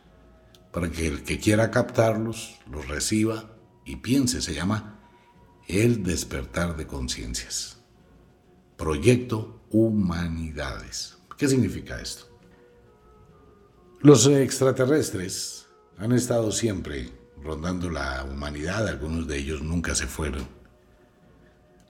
para 0.72 0.90
que 0.90 1.06
el 1.06 1.22
que 1.22 1.38
quiera 1.38 1.70
captarlos 1.70 2.60
los 2.70 2.86
reciba 2.88 3.56
y 3.84 3.96
piense. 3.96 4.40
Se 4.40 4.54
llama 4.54 5.00
el 5.66 6.02
despertar 6.02 6.76
de 6.76 6.86
conciencias. 6.86 7.78
Proyecto 8.76 9.60
Humanidades. 9.70 11.18
¿Qué 11.36 11.46
significa 11.46 12.00
esto? 12.00 12.24
Los 14.00 14.26
extraterrestres 14.26 15.66
han 15.98 16.12
estado 16.12 16.52
siempre 16.52 17.10
rondando 17.42 17.90
la 17.90 18.24
humanidad, 18.24 18.86
algunos 18.86 19.26
de 19.26 19.38
ellos 19.38 19.62
nunca 19.62 19.94
se 19.94 20.06
fueron. 20.06 20.46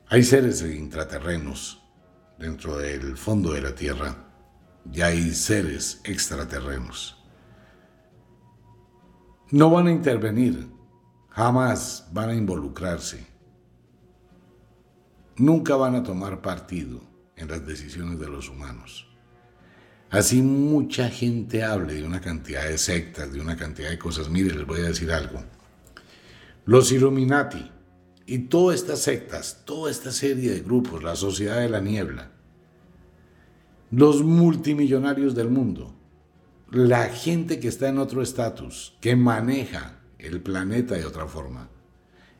Hay 0.08 0.22
seres 0.22 0.62
intraterrenos 0.62 1.82
dentro 2.38 2.78
del 2.78 3.16
fondo 3.16 3.52
de 3.52 3.62
la 3.62 3.74
Tierra 3.74 4.16
y 4.90 5.00
hay 5.00 5.34
seres 5.34 6.00
extraterrenos. 6.04 7.22
No 9.50 9.70
van 9.70 9.86
a 9.86 9.92
intervenir, 9.92 10.68
jamás 11.30 12.08
van 12.12 12.30
a 12.30 12.34
involucrarse 12.34 13.38
nunca 15.38 15.76
van 15.76 15.94
a 15.94 16.02
tomar 16.02 16.42
partido 16.42 17.00
en 17.36 17.48
las 17.48 17.64
decisiones 17.64 18.18
de 18.18 18.28
los 18.28 18.48
humanos. 18.48 19.07
Así 20.10 20.40
mucha 20.40 21.10
gente 21.10 21.62
hable 21.62 21.94
de 21.94 22.04
una 22.04 22.20
cantidad 22.20 22.66
de 22.66 22.78
sectas, 22.78 23.30
de 23.32 23.40
una 23.40 23.56
cantidad 23.56 23.90
de 23.90 23.98
cosas. 23.98 24.30
Mire, 24.30 24.54
les 24.54 24.66
voy 24.66 24.80
a 24.80 24.84
decir 24.84 25.12
algo. 25.12 25.42
Los 26.64 26.92
Illuminati 26.92 27.70
y 28.24 28.38
todas 28.40 28.80
estas 28.80 29.00
sectas, 29.00 29.62
toda 29.64 29.90
esta 29.90 30.10
serie 30.10 30.50
de 30.50 30.60
grupos, 30.60 31.02
la 31.02 31.14
Sociedad 31.14 31.60
de 31.60 31.68
la 31.68 31.80
Niebla, 31.80 32.30
los 33.90 34.22
multimillonarios 34.22 35.34
del 35.34 35.50
mundo, 35.50 35.94
la 36.70 37.04
gente 37.04 37.58
que 37.60 37.68
está 37.68 37.88
en 37.88 37.98
otro 37.98 38.22
estatus, 38.22 38.96
que 39.00 39.16
maneja 39.16 40.00
el 40.18 40.42
planeta 40.42 40.94
de 40.94 41.06
otra 41.06 41.26
forma, 41.26 41.68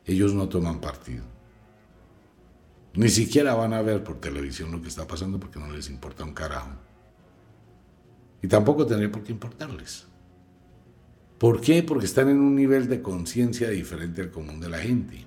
ellos 0.05 0.33
no 0.33 0.49
toman 0.49 0.79
partido. 0.79 1.23
Ni 2.93 3.09
siquiera 3.09 3.53
van 3.53 3.73
a 3.73 3.81
ver 3.81 4.03
por 4.03 4.19
televisión 4.19 4.71
lo 4.71 4.81
que 4.81 4.87
está 4.87 5.07
pasando 5.07 5.39
porque 5.39 5.59
no 5.59 5.71
les 5.71 5.89
importa 5.89 6.23
un 6.23 6.33
carajo. 6.33 6.88
Y 8.41 8.47
tampoco 8.47 8.85
tendría 8.85 9.11
por 9.11 9.23
qué 9.23 9.31
importarles. 9.31 10.05
¿Por 11.37 11.61
qué? 11.61 11.83
Porque 11.83 12.05
están 12.05 12.29
en 12.29 12.39
un 12.39 12.55
nivel 12.55 12.89
de 12.89 13.01
conciencia 13.01 13.69
diferente 13.69 14.21
al 14.21 14.31
común 14.31 14.59
de 14.59 14.69
la 14.69 14.79
gente. 14.79 15.25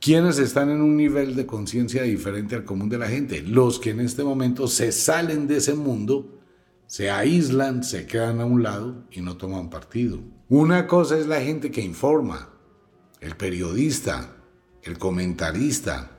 ¿Quiénes 0.00 0.38
están 0.38 0.70
en 0.70 0.80
un 0.80 0.96
nivel 0.96 1.36
de 1.36 1.44
conciencia 1.44 2.04
diferente 2.04 2.54
al 2.54 2.64
común 2.64 2.88
de 2.88 2.98
la 2.98 3.08
gente? 3.08 3.42
Los 3.42 3.78
que 3.78 3.90
en 3.90 4.00
este 4.00 4.24
momento 4.24 4.66
se 4.66 4.92
salen 4.92 5.46
de 5.46 5.58
ese 5.58 5.74
mundo, 5.74 6.40
se 6.86 7.10
aíslan, 7.10 7.84
se 7.84 8.06
quedan 8.06 8.40
a 8.40 8.46
un 8.46 8.62
lado 8.62 9.04
y 9.10 9.20
no 9.20 9.36
toman 9.36 9.68
partido. 9.68 10.20
Una 10.48 10.86
cosa 10.86 11.18
es 11.18 11.26
la 11.26 11.40
gente 11.40 11.70
que 11.70 11.82
informa, 11.82 12.48
el 13.20 13.36
periodista, 13.36 14.36
el 14.82 14.98
comentarista, 14.98 16.12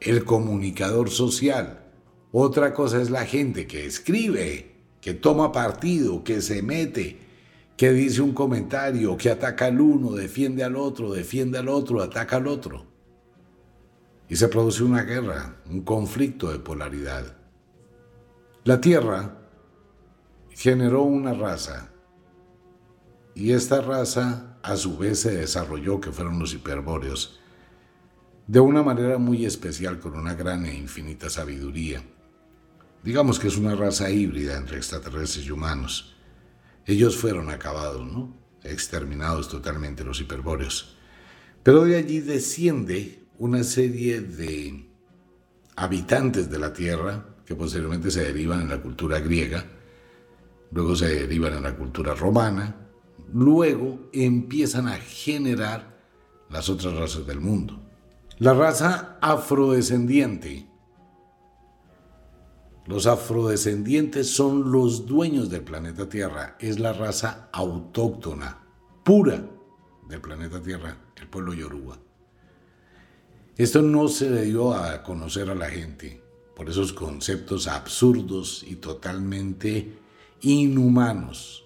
el 0.00 0.24
comunicador 0.24 1.10
social. 1.10 1.84
Otra 2.30 2.74
cosa 2.74 3.02
es 3.02 3.10
la 3.10 3.24
gente 3.24 3.66
que 3.66 3.86
escribe, 3.86 4.75
que 5.06 5.14
toma 5.14 5.52
partido, 5.52 6.24
que 6.24 6.42
se 6.42 6.62
mete, 6.62 7.16
que 7.76 7.92
dice 7.92 8.22
un 8.22 8.32
comentario, 8.32 9.16
que 9.16 9.30
ataca 9.30 9.66
al 9.66 9.80
uno, 9.80 10.10
defiende 10.10 10.64
al 10.64 10.74
otro, 10.74 11.12
defiende 11.12 11.58
al 11.58 11.68
otro, 11.68 12.02
ataca 12.02 12.38
al 12.38 12.48
otro. 12.48 12.86
Y 14.28 14.34
se 14.34 14.48
produce 14.48 14.82
una 14.82 15.04
guerra, 15.04 15.58
un 15.70 15.82
conflicto 15.82 16.50
de 16.50 16.58
polaridad. 16.58 17.36
La 18.64 18.80
Tierra 18.80 19.38
generó 20.50 21.04
una 21.04 21.34
raza 21.34 21.92
y 23.32 23.52
esta 23.52 23.82
raza 23.82 24.58
a 24.60 24.74
su 24.74 24.98
vez 24.98 25.20
se 25.20 25.36
desarrolló, 25.36 26.00
que 26.00 26.10
fueron 26.10 26.40
los 26.40 26.52
hiperbóreos, 26.52 27.38
de 28.48 28.58
una 28.58 28.82
manera 28.82 29.18
muy 29.18 29.46
especial 29.46 30.00
con 30.00 30.16
una 30.16 30.34
gran 30.34 30.66
e 30.66 30.74
infinita 30.74 31.30
sabiduría. 31.30 32.02
Digamos 33.06 33.38
que 33.38 33.46
es 33.46 33.56
una 33.56 33.76
raza 33.76 34.10
híbrida 34.10 34.56
entre 34.56 34.78
extraterrestres 34.78 35.46
y 35.46 35.52
humanos. 35.52 36.16
Ellos 36.84 37.16
fueron 37.16 37.50
acabados, 37.50 38.04
¿no? 38.04 38.36
Exterminados 38.64 39.48
totalmente 39.48 40.02
los 40.02 40.20
hiperbóreos. 40.20 40.96
Pero 41.62 41.84
de 41.84 41.98
allí 41.98 42.18
desciende 42.18 43.22
una 43.38 43.62
serie 43.62 44.22
de 44.22 44.90
habitantes 45.76 46.50
de 46.50 46.58
la 46.58 46.72
Tierra 46.72 47.36
que 47.46 47.54
posteriormente 47.54 48.10
se 48.10 48.24
derivan 48.24 48.62
en 48.62 48.70
la 48.70 48.82
cultura 48.82 49.20
griega, 49.20 49.64
luego 50.72 50.96
se 50.96 51.06
derivan 51.06 51.54
en 51.54 51.62
la 51.62 51.76
cultura 51.76 52.12
romana, 52.12 52.88
luego 53.32 54.10
empiezan 54.12 54.88
a 54.88 54.96
generar 54.96 55.96
las 56.50 56.68
otras 56.68 56.94
razas 56.94 57.24
del 57.24 57.40
mundo. 57.40 57.80
La 58.38 58.52
raza 58.52 59.16
afrodescendiente. 59.22 60.66
Los 62.86 63.06
afrodescendientes 63.06 64.30
son 64.30 64.70
los 64.70 65.06
dueños 65.06 65.50
del 65.50 65.62
planeta 65.62 66.08
Tierra. 66.08 66.56
Es 66.60 66.78
la 66.78 66.92
raza 66.92 67.48
autóctona, 67.52 68.64
pura 69.04 69.44
del 70.08 70.20
planeta 70.20 70.62
Tierra, 70.62 70.96
el 71.16 71.26
pueblo 71.26 71.52
yoruba. 71.52 71.98
Esto 73.56 73.82
no 73.82 74.06
se 74.06 74.30
le 74.30 74.42
dio 74.42 74.72
a 74.72 75.02
conocer 75.02 75.50
a 75.50 75.54
la 75.56 75.68
gente 75.68 76.22
por 76.54 76.70
esos 76.70 76.92
conceptos 76.92 77.66
absurdos 77.66 78.64
y 78.66 78.76
totalmente 78.76 79.98
inhumanos. 80.42 81.64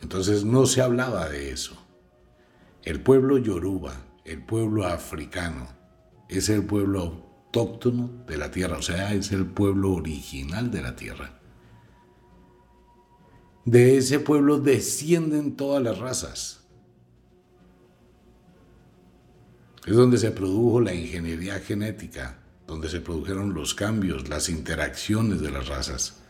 Entonces 0.00 0.44
no 0.44 0.66
se 0.66 0.80
hablaba 0.80 1.28
de 1.28 1.50
eso. 1.50 1.76
El 2.84 3.02
pueblo 3.02 3.36
yoruba, 3.38 3.96
el 4.24 4.44
pueblo 4.44 4.86
africano 4.86 5.68
es 6.28 6.48
el 6.48 6.64
pueblo 6.66 7.31
autóctono 7.52 8.24
de 8.26 8.38
la 8.38 8.50
tierra, 8.50 8.78
o 8.78 8.82
sea, 8.82 9.12
es 9.12 9.30
el 9.30 9.44
pueblo 9.44 9.92
original 9.92 10.70
de 10.70 10.82
la 10.82 10.96
tierra. 10.96 11.38
De 13.64 13.98
ese 13.98 14.20
pueblo 14.20 14.58
descienden 14.58 15.54
todas 15.54 15.82
las 15.82 15.98
razas. 15.98 16.64
Es 19.84 19.94
donde 19.94 20.16
se 20.16 20.30
produjo 20.30 20.80
la 20.80 20.94
ingeniería 20.94 21.58
genética, 21.60 22.38
donde 22.66 22.88
se 22.88 23.00
produjeron 23.00 23.52
los 23.52 23.74
cambios, 23.74 24.28
las 24.28 24.48
interacciones 24.48 25.40
de 25.40 25.50
las 25.50 25.68
razas. 25.68 26.20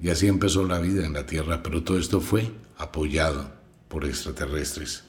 Y 0.00 0.10
así 0.10 0.26
empezó 0.26 0.66
la 0.66 0.80
vida 0.80 1.06
en 1.06 1.14
la 1.14 1.24
Tierra, 1.24 1.62
pero 1.62 1.82
todo 1.82 1.98
esto 1.98 2.20
fue 2.20 2.50
apoyado 2.76 3.52
por 3.88 4.04
extraterrestres. 4.04 5.04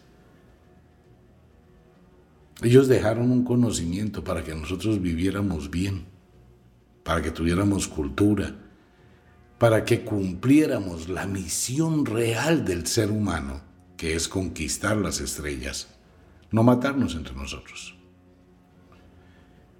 Ellos 2.61 2.87
dejaron 2.87 3.31
un 3.31 3.43
conocimiento 3.43 4.23
para 4.23 4.43
que 4.43 4.55
nosotros 4.55 5.01
viviéramos 5.01 5.69
bien, 5.69 6.05
para 7.03 7.21
que 7.21 7.31
tuviéramos 7.31 7.87
cultura, 7.87 8.55
para 9.57 9.83
que 9.83 10.05
cumpliéramos 10.05 11.09
la 11.09 11.27
misión 11.27 12.05
real 12.05 12.63
del 12.63 12.87
ser 12.87 13.11
humano, 13.11 13.61
que 13.97 14.15
es 14.15 14.27
conquistar 14.27 14.97
las 14.97 15.19
estrellas, 15.19 15.87
no 16.51 16.63
matarnos 16.63 17.15
entre 17.15 17.35
nosotros. 17.35 17.97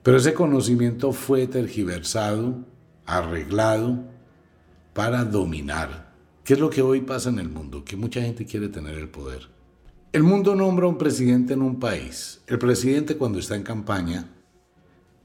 Pero 0.04 0.18
ese 0.18 0.34
conocimiento 0.34 1.14
fue 1.14 1.48
tergiversado, 1.48 2.66
arreglado 3.06 4.04
para 4.94 5.24
dominar. 5.24 6.14
¿Qué 6.44 6.54
es 6.54 6.60
lo 6.60 6.70
que 6.70 6.82
hoy 6.82 7.02
pasa 7.02 7.30
en 7.30 7.40
el 7.40 7.50
mundo? 7.50 7.84
Que 7.84 7.96
mucha 7.96 8.22
gente 8.22 8.46
quiere 8.46 8.68
tener 8.68 8.96
el 8.96 9.10
poder. 9.10 9.55
El 10.16 10.24
mundo 10.24 10.56
nombra 10.56 10.88
un 10.88 10.98
presidente 10.98 11.56
en 11.56 11.62
un 11.62 11.78
país. 11.78 12.40
El 12.48 12.58
presidente 12.58 13.18
cuando 13.18 13.38
está 13.38 13.58
en 13.58 13.64
campaña 13.64 14.26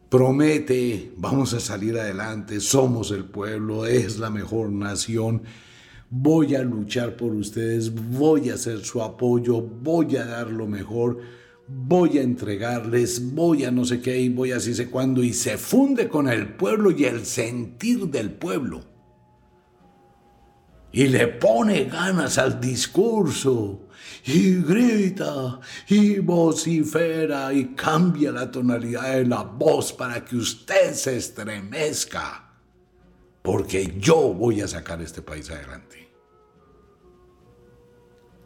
promete, 0.09 1.13
vamos 1.17 1.55
a 1.55 1.61
salir 1.61 1.97
adelante, 1.97 2.59
somos 2.59 3.13
el 3.13 3.25
pueblo, 3.25 3.87
es 3.87 4.19
la 4.19 4.31
mejor 4.31 4.73
nación, 4.73 5.43
voy 6.11 6.57
a 6.57 6.63
luchar 6.63 7.17
por 7.17 7.33
ustedes, 7.37 7.95
voy 7.95 8.51
a 8.51 8.55
hacer 8.55 8.81
su 8.81 9.01
apoyo, 9.01 9.61
voy 9.61 10.17
a 10.17 10.25
dar 10.25 10.51
lo 10.51 10.67
mejor 10.67 11.21
voy 11.69 12.19
a 12.19 12.23
entregarles, 12.23 13.33
voy 13.33 13.67
a 13.67 13.71
no 13.71 13.85
sé 13.85 14.01
qué 14.01 14.19
y 14.19 14.29
voy 14.29 14.51
así 14.51 14.75
sé 14.75 14.91
cuándo, 14.91 15.23
y 15.23 15.35
se 15.35 15.57
funde 15.57 16.09
con 16.09 16.29
el 16.29 16.55
pueblo 16.55 16.91
y 16.91 17.05
el 17.05 17.25
sentir 17.27 18.09
del 18.09 18.33
pueblo. 18.33 18.83
Y 20.93 21.07
le 21.07 21.29
pone 21.29 21.85
ganas 21.85 22.39
al 22.39 22.61
discurso, 22.61 23.89
y 24.25 24.57
grita, 24.57 25.61
y 25.89 26.19
vocifera, 26.19 27.53
y 27.53 27.75
cambia 27.75 28.33
la 28.33 28.51
tonalidad 28.51 29.15
de 29.15 29.27
la 29.27 29.43
voz 29.43 29.93
para 29.93 30.25
que 30.25 30.37
usted 30.37 30.95
se 30.95 31.17
estremezca, 31.17 32.53
porque 33.43 33.95
yo 33.99 34.35
voy 34.35 34.61
a 34.61 34.69
sacar 34.69 35.01
este 35.01 35.23
país 35.23 35.51
adelante. 35.51 36.09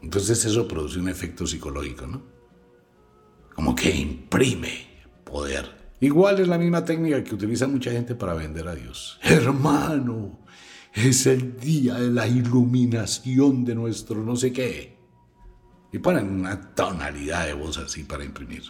Entonces 0.03 0.45
eso 0.45 0.69
produce 0.69 0.99
un 0.99 1.09
efecto 1.09 1.47
psicológico, 1.47 2.07
¿no? 2.07 2.35
como 3.55 3.75
que 3.75 3.91
imprime 3.91 4.87
poder. 5.25 5.85
Igual 6.01 6.41
es 6.41 6.49
la 6.49 6.59
misma 6.59 6.85
técnica 6.85 7.23
que 7.23 7.35
utiliza 7.35 7.67
mucha 7.67 7.91
gente 7.91 8.15
para 8.15 8.35
vender 8.35 8.69
a 8.69 8.75
Dios. 8.75 9.19
Hermano, 9.23 10.44
es 10.95 11.27
el 11.27 11.59
día 11.59 11.95
de 11.95 12.11
la 12.11 12.29
iluminación 12.29 13.65
de 13.65 13.75
nuestro 13.75 14.23
no 14.23 14.37
sé 14.37 14.53
qué. 14.53 14.97
Y 15.93 15.99
ponen 15.99 16.31
una 16.31 16.75
tonalidad 16.75 17.47
de 17.47 17.55
voz 17.55 17.79
así 17.79 18.05
para 18.05 18.25
imprimir. 18.25 18.63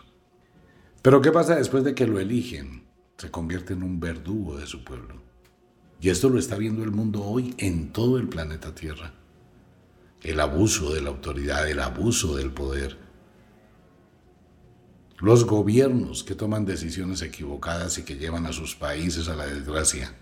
Pero 1.03 1.21
¿qué 1.21 1.31
pasa 1.31 1.57
después 1.57 1.85
de 1.85 1.95
que 1.95 2.07
lo 2.07 2.19
eligen? 2.19 2.85
Se 3.19 3.31
convierte 3.31 3.75
en 3.75 3.83
un 3.83 4.01
verdugo 4.01 4.57
de 4.57 4.67
su 4.67 4.85
pueblo. 4.85 5.23
Y 6.01 6.09
esto 6.09 6.29
lo 6.29 6.39
está 6.39 6.57
viendo 6.57 6.83
el 6.83 6.91
mundo 6.91 7.23
hoy 7.23 7.55
en 7.59 7.93
todo 7.93 8.19
el 8.19 8.29
planeta 8.29 8.75
Tierra. 8.75 9.13
El 10.23 10.41
abuso 10.41 10.93
de 10.95 11.03
la 11.03 11.11
autoridad, 11.11 11.69
el 11.69 11.81
abuso 11.81 12.37
del 12.37 12.51
poder, 12.51 12.99
los 15.19 15.45
gobiernos 15.45 16.25
que 16.25 16.35
toman 16.35 16.65
decisiones 16.65 17.23
equivocadas 17.23 17.99
y 17.99 18.03
que 18.03 18.17
llevan 18.17 18.47
a 18.47 18.53
sus 18.53 18.75
países 18.75 19.29
a 19.29 19.37
la 19.37 19.47
desgracia. 19.47 20.15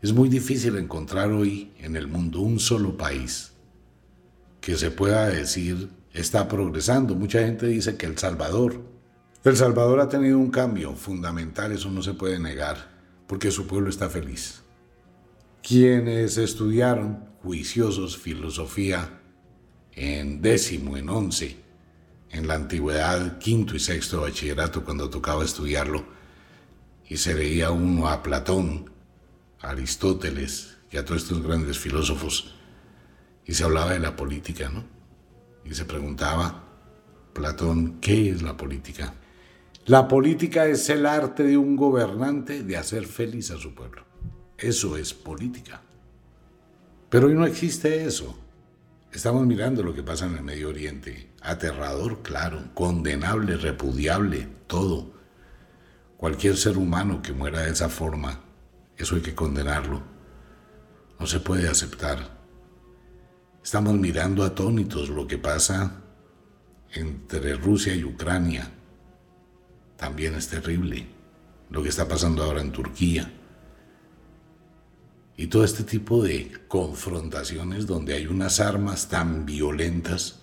Es 0.00 0.12
muy 0.12 0.28
difícil 0.28 0.76
encontrar 0.76 1.32
hoy 1.32 1.72
en 1.80 1.96
el 1.96 2.06
mundo 2.06 2.40
un 2.40 2.60
solo 2.60 2.96
país 2.96 3.50
que 4.60 4.76
se 4.76 4.92
pueda 4.92 5.26
decir 5.26 5.88
está 6.12 6.46
progresando. 6.46 7.16
Mucha 7.16 7.40
gente 7.40 7.66
dice 7.66 7.96
que 7.96 8.06
El 8.06 8.16
Salvador. 8.16 8.80
El 9.42 9.56
Salvador 9.56 9.98
ha 9.98 10.08
tenido 10.08 10.38
un 10.38 10.52
cambio 10.52 10.94
fundamental, 10.94 11.72
eso 11.72 11.90
no 11.90 12.00
se 12.02 12.14
puede 12.14 12.38
negar, 12.38 12.90
porque 13.26 13.50
su 13.50 13.66
pueblo 13.66 13.90
está 13.90 14.08
feliz. 14.08 14.62
Quienes 15.66 16.38
estudiaron 16.38 17.24
juiciosos 17.42 18.16
filosofía 18.18 19.20
en 19.94 20.40
décimo, 20.40 20.96
en 20.96 21.08
once, 21.08 21.56
en 22.30 22.46
la 22.46 22.54
antigüedad, 22.54 23.38
quinto 23.38 23.74
y 23.74 23.80
sexto 23.80 24.20
bachillerato, 24.20 24.84
cuando 24.84 25.10
tocaba 25.10 25.44
estudiarlo, 25.44 26.04
y 27.08 27.16
se 27.16 27.34
veía 27.34 27.72
uno 27.72 28.08
a 28.08 28.22
Platón, 28.22 28.97
a 29.60 29.70
Aristóteles 29.70 30.76
y 30.90 30.96
a 30.96 31.04
todos 31.04 31.22
estos 31.22 31.42
grandes 31.42 31.78
filósofos, 31.78 32.54
y 33.44 33.54
se 33.54 33.64
hablaba 33.64 33.92
de 33.92 34.00
la 34.00 34.16
política, 34.16 34.68
¿no? 34.68 34.84
Y 35.64 35.74
se 35.74 35.84
preguntaba, 35.84 36.64
Platón, 37.32 37.98
¿qué 38.00 38.30
es 38.30 38.42
la 38.42 38.56
política? 38.56 39.14
La 39.86 40.06
política 40.06 40.66
es 40.66 40.88
el 40.90 41.06
arte 41.06 41.44
de 41.44 41.56
un 41.56 41.76
gobernante 41.76 42.62
de 42.62 42.76
hacer 42.76 43.06
feliz 43.06 43.50
a 43.50 43.56
su 43.56 43.74
pueblo. 43.74 44.04
Eso 44.58 44.96
es 44.96 45.14
política. 45.14 45.80
Pero 47.08 47.28
hoy 47.28 47.34
no 47.34 47.46
existe 47.46 48.04
eso. 48.04 48.38
Estamos 49.12 49.46
mirando 49.46 49.82
lo 49.82 49.94
que 49.94 50.02
pasa 50.02 50.26
en 50.26 50.36
el 50.36 50.42
Medio 50.42 50.68
Oriente. 50.68 51.30
Aterrador, 51.40 52.22
claro, 52.22 52.74
condenable, 52.74 53.56
repudiable, 53.56 54.46
todo. 54.66 55.10
Cualquier 56.18 56.56
ser 56.58 56.76
humano 56.76 57.22
que 57.22 57.32
muera 57.32 57.62
de 57.62 57.70
esa 57.70 57.88
forma, 57.88 58.40
eso 58.98 59.14
hay 59.14 59.22
que 59.22 59.34
condenarlo. 59.34 60.02
No 61.18 61.26
se 61.26 61.40
puede 61.40 61.68
aceptar. 61.68 62.38
Estamos 63.62 63.94
mirando 63.94 64.44
atónitos 64.44 65.08
lo 65.08 65.26
que 65.26 65.38
pasa 65.38 66.02
entre 66.92 67.54
Rusia 67.54 67.94
y 67.94 68.04
Ucrania. 68.04 68.70
También 69.96 70.34
es 70.34 70.48
terrible 70.48 71.06
lo 71.70 71.82
que 71.82 71.88
está 71.88 72.06
pasando 72.06 72.42
ahora 72.42 72.60
en 72.60 72.72
Turquía 72.72 73.32
y 75.38 75.46
todo 75.46 75.62
este 75.62 75.84
tipo 75.84 76.20
de 76.20 76.52
confrontaciones 76.66 77.86
donde 77.86 78.14
hay 78.14 78.26
unas 78.26 78.58
armas 78.58 79.08
tan 79.08 79.46
violentas, 79.46 80.40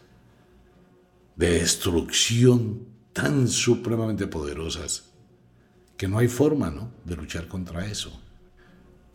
de 1.35 1.59
destrucción 1.59 2.87
tan 3.11 3.49
supremamente 3.49 4.25
poderosas, 4.25 5.11
que 5.97 6.07
no 6.07 6.17
hay 6.17 6.29
forma 6.29 6.69
¿no? 6.69 6.93
de 7.03 7.17
luchar 7.17 7.49
contra 7.49 7.85
eso. 7.85 8.21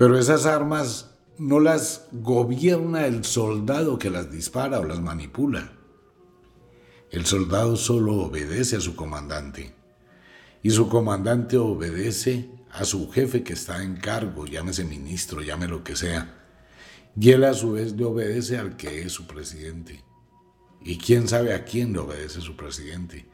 Pero 0.01 0.17
esas 0.17 0.47
armas 0.47 1.11
no 1.37 1.61
las 1.61 2.07
gobierna 2.11 3.07
el 3.07 3.23
soldado 3.23 3.99
que 3.99 4.09
las 4.09 4.33
dispara 4.33 4.81
o 4.81 4.85
las 4.85 4.99
manipula. 4.99 5.75
El 7.11 7.27
soldado 7.27 7.77
solo 7.77 8.15
obedece 8.15 8.77
a 8.77 8.81
su 8.81 8.97
comandante 8.97 9.75
y 10.63 10.71
su 10.71 10.89
comandante 10.89 11.59
obedece 11.59 12.49
a 12.71 12.87
su 12.87 13.11
jefe 13.11 13.43
que 13.43 13.53
está 13.53 13.83
en 13.83 13.97
cargo, 13.97 14.47
llámese 14.47 14.85
ministro, 14.85 15.43
llame 15.43 15.69
lo 15.69 15.85
que 15.85 15.95
sea, 15.95 16.49
y 17.15 17.33
él 17.33 17.45
a 17.45 17.53
su 17.53 17.73
vez 17.73 17.93
le 17.93 18.07
obedece 18.07 18.57
al 18.57 18.79
que 18.79 19.03
es 19.03 19.13
su 19.13 19.27
presidente. 19.27 20.03
Y 20.83 20.97
quién 20.97 21.29
sabe 21.29 21.53
a 21.53 21.67
quién 21.67 21.93
le 21.93 21.99
obedece 21.99 22.41
su 22.41 22.57
presidente. 22.57 23.27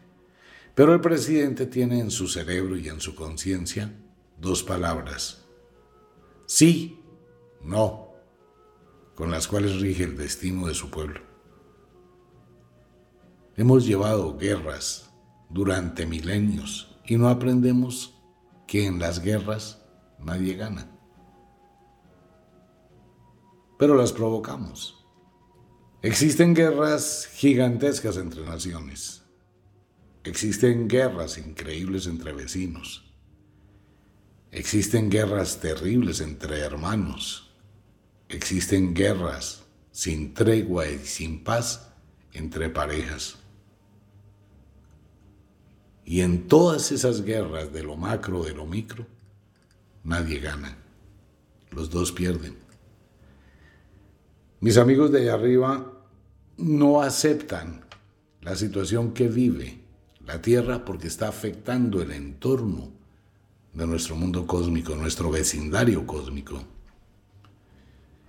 Pero 0.75 0.95
el 0.95 1.01
presidente 1.01 1.67
tiene 1.67 2.01
en 2.01 2.11
su 2.11 2.27
cerebro 2.27 2.77
y 2.77 2.89
en 2.89 3.01
su 3.01 3.15
conciencia 3.15 3.95
dos 4.37 4.65
palabras. 4.65 5.46
Sí, 6.47 7.03
no, 7.61 8.13
con 9.17 9.31
las 9.33 9.49
cuales 9.49 9.81
rige 9.81 10.05
el 10.05 10.17
destino 10.17 10.69
de 10.69 10.75
su 10.75 10.91
pueblo. 10.91 11.21
Hemos 13.57 13.85
llevado 13.87 14.37
guerras 14.37 15.11
durante 15.51 16.07
milenios 16.07 16.97
y 17.05 17.17
no 17.17 17.29
aprendemos 17.29 18.23
que 18.67 18.87
en 18.87 18.99
las 18.99 19.21
guerras 19.21 19.85
nadie 20.19 20.55
gana. 20.55 20.91
Pero 23.79 23.95
las 23.97 24.13
provocamos. 24.13 25.05
Existen 26.03 26.55
guerras 26.55 27.29
gigantescas 27.33 28.17
entre 28.17 28.45
naciones. 28.45 29.25
Existen 30.23 30.89
guerras 30.89 31.39
increíbles 31.39 32.07
entre 32.07 32.33
vecinos. 32.33 33.06
Existen 34.57 35.11
guerras 35.11 35.61
terribles 35.61 36.23
entre 36.23 36.61
hermanos. 36.61 37.51
Existen 38.31 38.95
guerras 38.95 39.67
sin 39.91 40.33
tregua 40.33 40.89
y 40.89 40.99
sin 41.01 41.45
paz 41.45 41.93
entre 42.33 42.71
parejas. 42.71 43.37
Y 46.07 46.23
en 46.23 46.49
todas 46.49 46.91
esas 46.91 47.21
guerras 47.21 47.71
de 47.71 47.83
lo 47.83 47.97
macro, 47.97 48.45
de 48.45 48.55
lo 48.55 48.65
micro, 48.65 49.07
nadie 50.03 50.39
gana. 50.41 50.79
Los 51.71 51.91
dos 51.91 52.11
pierden. 52.11 52.57
Mis 54.61 54.79
amigos 54.79 55.13
de 55.13 55.21
allá 55.21 55.35
arriba 55.35 55.93
no 56.57 57.03
aceptan 57.03 57.85
la 58.41 58.57
situación 58.57 59.13
que 59.13 59.29
vive 59.29 59.81
la 60.25 60.41
Tierra 60.41 60.87
porque 60.87 61.09
está 61.09 61.29
afectando 61.29 62.01
el 62.01 62.11
entorno 62.11 62.96
de 63.77 63.87
nuestro 63.87 64.17
mundo 64.17 64.47
cósmico, 64.47 64.97
nuestro 64.97 65.31
vecindario 65.31 66.07
cósmico. 66.07 66.63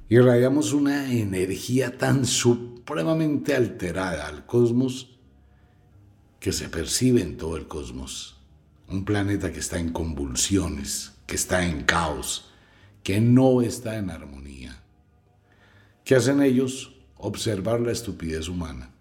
Irradiamos 0.10 0.74
una 0.74 1.12
energía 1.12 1.98
tan 1.98 2.26
supremamente 2.26 3.56
alterada 3.56 4.28
al 4.28 4.46
cosmos 4.46 5.18
que 6.42 6.52
se 6.52 6.68
percibe 6.68 7.22
en 7.22 7.38
todo 7.38 7.56
el 7.56 7.68
cosmos. 7.68 8.36
Un 8.90 9.06
planeta 9.06 9.52
que 9.54 9.60
está 9.60 9.80
en 9.80 9.94
convulsiones, 9.94 11.14
que 11.26 11.36
está 11.36 11.66
en 11.66 11.84
caos, 11.84 12.52
que 13.02 13.22
no 13.22 13.62
está 13.62 13.98
en 13.98 14.10
armonía. 14.10 14.84
¿Qué 16.04 16.16
hacen 16.16 16.42
ellos? 16.42 16.94
Observar 17.16 17.80
la 17.80 17.94
estupidez 17.94 18.50
humana. 18.50 18.94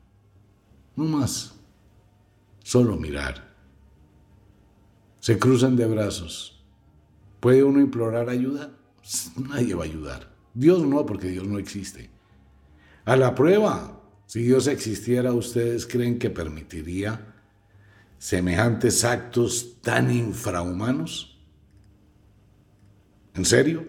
No 0.95 1.05
más. 1.05 1.55
Solo 2.63 2.97
mirar. 2.97 3.46
Se 5.27 5.41
cruzan 5.41 5.75
de 5.75 5.87
brazos. 5.87 6.65
¿Puede 7.41 7.65
uno 7.65 7.81
implorar 7.81 8.29
ayuda? 8.29 8.79
Nadie 9.37 9.75
va 9.75 9.83
a 9.83 9.87
ayudar. 9.87 10.33
Dios 10.55 10.87
no, 10.87 11.05
porque 11.05 11.27
Dios 11.27 11.49
no 11.49 11.59
existe. 11.59 12.11
A 13.05 13.17
la 13.17 13.35
prueba, 13.35 14.01
si 14.27 14.45
Dios 14.45 14.69
existiera, 14.69 15.33
¿ustedes 15.33 15.85
creen 15.85 16.21
que 16.21 16.31
permitiría 16.31 17.35
semejantes 18.19 19.03
actos 19.03 19.81
tan 19.81 20.13
infrahumanos? 20.13 21.45
¿En 23.35 23.45
serio? 23.47 23.89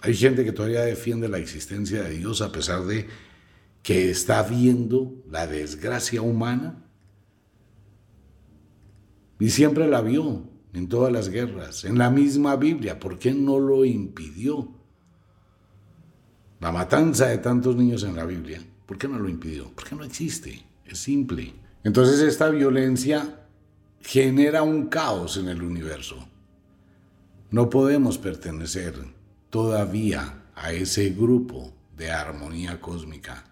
Hay 0.00 0.14
gente 0.14 0.44
que 0.44 0.52
todavía 0.52 0.82
defiende 0.82 1.28
la 1.28 1.38
existencia 1.38 2.04
de 2.04 2.10
Dios 2.10 2.40
a 2.40 2.52
pesar 2.52 2.84
de 2.84 3.08
que 3.82 4.12
está 4.12 4.44
viendo 4.44 5.24
la 5.28 5.48
desgracia 5.48 6.22
humana. 6.22 6.84
Y 9.40 9.50
siempre 9.50 9.88
la 9.88 10.02
vio 10.02 10.56
en 10.72 10.88
todas 10.88 11.12
las 11.12 11.28
guerras, 11.28 11.84
en 11.84 11.98
la 11.98 12.10
misma 12.10 12.56
Biblia. 12.56 12.98
¿Por 12.98 13.18
qué 13.18 13.32
no 13.32 13.58
lo 13.58 13.84
impidió? 13.84 14.68
La 16.60 16.72
matanza 16.72 17.26
de 17.26 17.38
tantos 17.38 17.76
niños 17.76 18.02
en 18.02 18.16
la 18.16 18.24
Biblia, 18.24 18.60
¿por 18.86 18.98
qué 18.98 19.06
no 19.06 19.18
lo 19.18 19.28
impidió? 19.28 19.70
Porque 19.74 19.94
no 19.94 20.04
existe, 20.04 20.64
es 20.84 20.98
simple. 20.98 21.54
Entonces 21.84 22.20
esta 22.20 22.48
violencia 22.48 23.46
genera 24.00 24.62
un 24.62 24.86
caos 24.88 25.36
en 25.36 25.48
el 25.48 25.62
universo. 25.62 26.28
No 27.50 27.70
podemos 27.70 28.18
pertenecer 28.18 28.94
todavía 29.50 30.42
a 30.54 30.72
ese 30.72 31.10
grupo 31.10 31.72
de 31.96 32.10
armonía 32.10 32.80
cósmica 32.80 33.44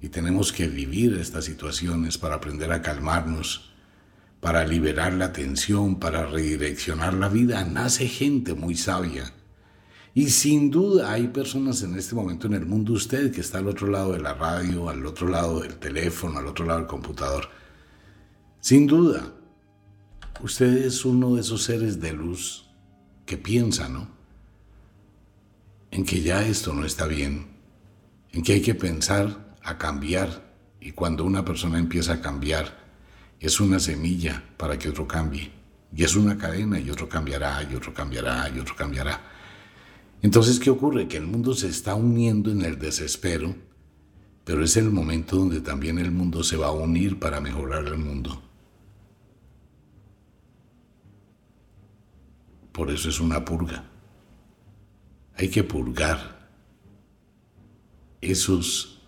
y 0.00 0.08
tenemos 0.10 0.52
que 0.52 0.68
vivir 0.68 1.14
estas 1.14 1.46
situaciones 1.46 2.18
para 2.18 2.36
aprender 2.36 2.70
a 2.72 2.82
calmarnos, 2.82 3.67
para 4.40 4.66
liberar 4.66 5.12
la 5.14 5.32
tensión, 5.32 5.98
para 5.98 6.26
redireccionar 6.26 7.14
la 7.14 7.28
vida. 7.28 7.64
Nace 7.64 8.08
gente 8.08 8.54
muy 8.54 8.74
sabia 8.76 9.32
y 10.18 10.30
sin 10.30 10.72
duda 10.72 11.12
hay 11.12 11.28
personas 11.28 11.82
en 11.84 11.96
este 11.96 12.16
momento 12.16 12.48
en 12.48 12.54
el 12.54 12.66
mundo, 12.66 12.92
usted 12.92 13.32
que 13.32 13.40
está 13.40 13.58
al 13.58 13.68
otro 13.68 13.86
lado 13.86 14.14
de 14.14 14.18
la 14.18 14.34
radio, 14.34 14.88
al 14.88 15.06
otro 15.06 15.28
lado 15.28 15.60
del 15.60 15.76
teléfono, 15.76 16.40
al 16.40 16.46
otro 16.48 16.66
lado 16.66 16.80
del 16.80 16.88
computador. 16.88 17.48
Sin 18.60 18.88
duda, 18.88 19.32
usted 20.42 20.86
es 20.86 21.04
uno 21.04 21.36
de 21.36 21.42
esos 21.42 21.62
seres 21.62 22.00
de 22.00 22.12
luz 22.14 22.68
que 23.26 23.38
piensa, 23.38 23.88
¿no? 23.88 24.08
En 25.92 26.04
que 26.04 26.20
ya 26.20 26.44
esto 26.44 26.74
no 26.74 26.84
está 26.84 27.06
bien, 27.06 27.46
en 28.32 28.42
que 28.42 28.54
hay 28.54 28.60
que 28.60 28.74
pensar 28.74 29.56
a 29.62 29.78
cambiar 29.78 30.52
y 30.80 30.90
cuando 30.90 31.24
una 31.24 31.44
persona 31.44 31.78
empieza 31.78 32.14
a 32.14 32.20
cambiar, 32.20 32.87
es 33.40 33.60
una 33.60 33.78
semilla 33.78 34.42
para 34.56 34.78
que 34.78 34.88
otro 34.88 35.06
cambie. 35.06 35.50
Y 35.94 36.04
es 36.04 36.16
una 36.16 36.36
cadena 36.36 36.78
y 36.78 36.90
otro 36.90 37.08
cambiará 37.08 37.62
y 37.62 37.74
otro 37.74 37.94
cambiará 37.94 38.48
y 38.54 38.58
otro 38.58 38.74
cambiará. 38.76 39.20
Entonces, 40.20 40.58
¿qué 40.58 40.70
ocurre? 40.70 41.08
Que 41.08 41.16
el 41.16 41.26
mundo 41.26 41.54
se 41.54 41.68
está 41.68 41.94
uniendo 41.94 42.50
en 42.50 42.62
el 42.62 42.78
desespero, 42.78 43.54
pero 44.44 44.64
es 44.64 44.76
el 44.76 44.90
momento 44.90 45.36
donde 45.36 45.60
también 45.60 45.98
el 45.98 46.10
mundo 46.10 46.42
se 46.42 46.56
va 46.56 46.66
a 46.66 46.72
unir 46.72 47.18
para 47.18 47.40
mejorar 47.40 47.86
el 47.86 47.98
mundo. 47.98 48.42
Por 52.72 52.90
eso 52.90 53.08
es 53.08 53.20
una 53.20 53.44
purga. 53.44 53.84
Hay 55.36 55.48
que 55.48 55.62
purgar 55.62 56.50
esos 58.20 59.02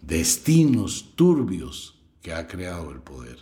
destinos 0.00 1.12
turbios 1.14 1.94
que 2.24 2.32
ha 2.32 2.48
creado 2.48 2.90
el 2.90 3.00
poder. 3.00 3.36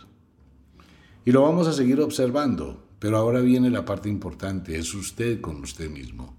Y 1.23 1.31
lo 1.31 1.43
vamos 1.43 1.67
a 1.67 1.73
seguir 1.73 2.01
observando, 2.01 2.85
pero 2.99 3.15
ahora 3.15 3.39
viene 3.39 3.69
la 3.69 3.85
parte 3.85 4.09
importante, 4.09 4.77
es 4.77 4.93
usted 4.93 5.39
con 5.39 5.61
usted 5.61 5.89
mismo. 5.89 6.35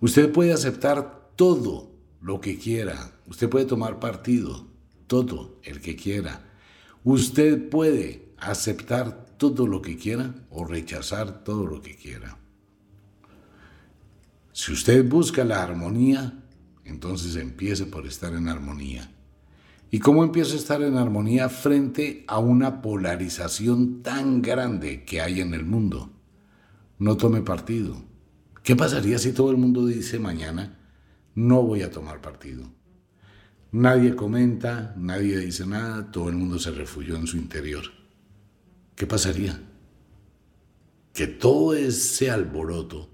Usted 0.00 0.32
puede 0.32 0.54
aceptar 0.54 1.28
todo 1.36 1.92
lo 2.22 2.40
que 2.40 2.58
quiera. 2.58 3.12
Usted 3.26 3.50
puede 3.50 3.66
tomar 3.66 4.00
partido, 4.00 4.66
todo 5.06 5.60
el 5.64 5.82
que 5.82 5.96
quiera. 5.96 6.50
Usted 7.04 7.68
puede 7.68 8.32
aceptar 8.38 9.26
todo 9.36 9.66
lo 9.66 9.82
que 9.82 9.98
quiera 9.98 10.34
o 10.48 10.64
rechazar 10.64 11.44
todo 11.44 11.66
lo 11.66 11.82
que 11.82 11.94
quiera. 11.94 12.38
Si 14.52 14.72
usted 14.72 15.06
busca 15.06 15.44
la 15.44 15.62
armonía, 15.62 16.42
entonces 16.84 17.36
empiece 17.36 17.84
por 17.84 18.06
estar 18.06 18.32
en 18.32 18.48
armonía. 18.48 19.10
¿Y 19.94 20.00
cómo 20.00 20.24
empieza 20.24 20.54
a 20.54 20.56
estar 20.56 20.82
en 20.82 20.96
armonía 20.96 21.48
frente 21.48 22.24
a 22.26 22.40
una 22.40 22.82
polarización 22.82 24.02
tan 24.02 24.42
grande 24.42 25.04
que 25.04 25.20
hay 25.20 25.40
en 25.40 25.54
el 25.54 25.64
mundo? 25.64 26.10
No 26.98 27.16
tome 27.16 27.42
partido. 27.42 28.02
¿Qué 28.64 28.74
pasaría 28.74 29.20
si 29.20 29.30
todo 29.30 29.52
el 29.52 29.56
mundo 29.56 29.86
dice 29.86 30.18
mañana, 30.18 30.76
no 31.36 31.62
voy 31.62 31.82
a 31.82 31.92
tomar 31.92 32.20
partido? 32.20 32.64
Nadie 33.70 34.16
comenta, 34.16 34.96
nadie 34.96 35.38
dice 35.38 35.64
nada, 35.64 36.10
todo 36.10 36.28
el 36.28 36.34
mundo 36.34 36.58
se 36.58 36.72
refugió 36.72 37.14
en 37.14 37.28
su 37.28 37.36
interior. 37.36 37.84
¿Qué 38.96 39.06
pasaría? 39.06 39.62
Que 41.12 41.28
todo 41.28 41.72
ese 41.72 42.32
alboroto 42.32 43.10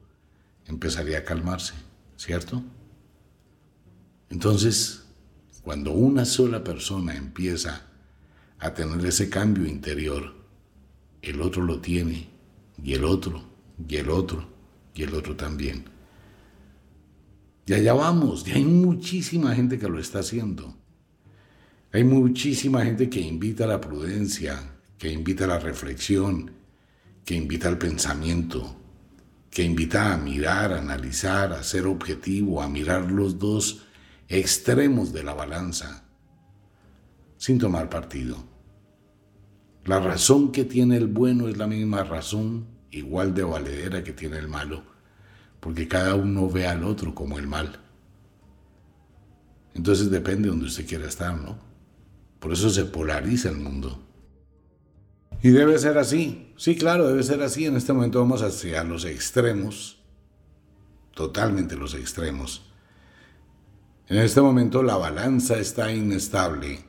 empezaría 0.65 1.19
a 1.19 1.25
calmarse, 1.25 1.75
¿cierto? 2.17 2.63
Entonces, 4.31 5.10
cuando 5.63 5.93
una 5.93 6.25
sola 6.25 6.65
persona 6.65 7.15
empieza 7.15 7.87
a 8.59 8.75
tener 8.75 9.05
ese 9.05 9.29
cambio 9.29 9.67
interior, 9.67 10.35
el 11.23 11.41
otro 11.43 11.63
lo 11.63 11.81
tiene, 11.81 12.29
y 12.83 12.95
el 12.95 13.05
otro, 13.05 13.43
y 13.89 13.97
el 13.97 14.11
otro, 14.11 14.49
y 14.95 15.03
el 15.03 15.15
otro 15.15 15.37
también. 15.37 15.85
Y 17.67 17.75
allá 17.75 17.93
vamos, 17.93 18.47
y 18.49 18.53
hay 18.53 18.65
muchísima 18.65 19.55
gente 19.55 19.79
que 19.79 19.89
lo 19.89 19.99
está 19.99 20.21
haciendo. 20.21 20.75
Hay 21.93 22.05
muchísima 22.05 22.85
gente 22.85 23.11
que 23.11 23.21
invita 23.21 23.65
a 23.65 23.69
la 23.69 23.81
prudencia, 23.81 24.61
que 24.97 25.11
invita 25.13 25.45
a 25.45 25.49
la 25.49 25.59
reflexión, 25.59 26.53
que 27.25 27.35
invita 27.35 27.69
al 27.69 27.79
pensamiento, 27.79 28.77
que 29.51 29.63
invita 29.63 30.13
a 30.13 30.17
mirar, 30.17 30.73
a 30.73 30.79
analizar, 30.79 31.53
a 31.53 31.63
ser 31.63 31.87
objetivo, 31.87 32.63
a 32.63 32.69
mirar 32.69 33.11
los 33.11 33.39
dos 33.39 33.87
extremos 34.31 35.13
de 35.13 35.25
la 35.25 35.35
balanza, 35.35 36.05
sin 37.37 37.59
tomar 37.59 37.91
partido. 37.91 38.37
La 39.85 39.99
razón 39.99 40.53
que 40.53 40.65
tiene 40.65 40.97
el 40.97 41.09
bueno 41.09 41.49
es 41.49 41.57
la 41.57 41.67
misma 41.67 42.05
razón 42.05 42.69
igual 42.93 43.35
de 43.35 43.43
valedera 43.43 44.05
que 44.05 44.13
tiene 44.13 44.39
el 44.39 44.47
malo, 44.47 44.85
porque 45.59 45.89
cada 45.89 46.15
uno 46.15 46.49
ve 46.49 46.69
al 46.69 46.85
otro 46.85 47.13
como 47.13 47.39
el 47.39 47.49
mal. 47.49 47.81
Entonces 49.75 50.11
depende 50.11 50.43
de 50.43 50.51
donde 50.51 50.67
usted 50.67 50.87
quiera 50.87 51.09
estar, 51.09 51.37
¿no? 51.37 51.59
Por 52.39 52.53
eso 52.53 52.71
se 52.71 52.85
polariza 52.85 53.49
el 53.49 53.57
mundo. 53.57 54.01
Y 55.43 55.51
debe 55.51 55.77
ser 55.79 55.99
así. 55.99 56.53
Sí, 56.57 56.77
claro, 56.77 57.09
debe 57.09 57.23
ser 57.25 57.43
así. 57.43 57.67
En 57.67 57.77
este 57.77 57.93
momento 57.93 58.21
vamos 58.21 58.43
hacia 58.43 58.85
los 58.85 59.05
extremos, 59.05 60.01
totalmente 61.15 61.77
los 61.77 61.95
extremos. 61.95 62.70
En 64.11 64.19
este 64.19 64.41
momento 64.41 64.83
la 64.83 64.97
balanza 64.97 65.57
está 65.61 65.93
inestable 65.93 66.81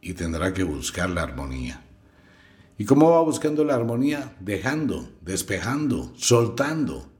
y 0.00 0.12
tendrá 0.14 0.54
que 0.54 0.62
buscar 0.62 1.10
la 1.10 1.24
armonía. 1.24 1.84
¿Y 2.78 2.84
cómo 2.84 3.10
va 3.10 3.22
buscando 3.22 3.64
la 3.64 3.74
armonía? 3.74 4.36
Dejando, 4.38 5.10
despejando, 5.20 6.12
soltando. 6.16 7.10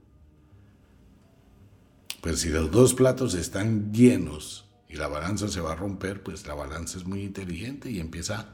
Pues 2.21 2.39
si 2.39 2.47
los 2.47 2.71
dos 2.71 2.93
platos 2.93 3.33
están 3.33 3.91
llenos 3.91 4.69
y 4.87 4.95
la 4.95 5.09
balanza 5.09 5.49
se 5.49 5.59
va 5.59 5.73
a 5.73 5.75
romper, 5.75 6.23
pues 6.23 6.47
la 6.47 6.53
balanza 6.53 6.97
es 6.97 7.05
muy 7.05 7.23
inteligente 7.23 7.91
y 7.91 7.99
empieza 7.99 8.51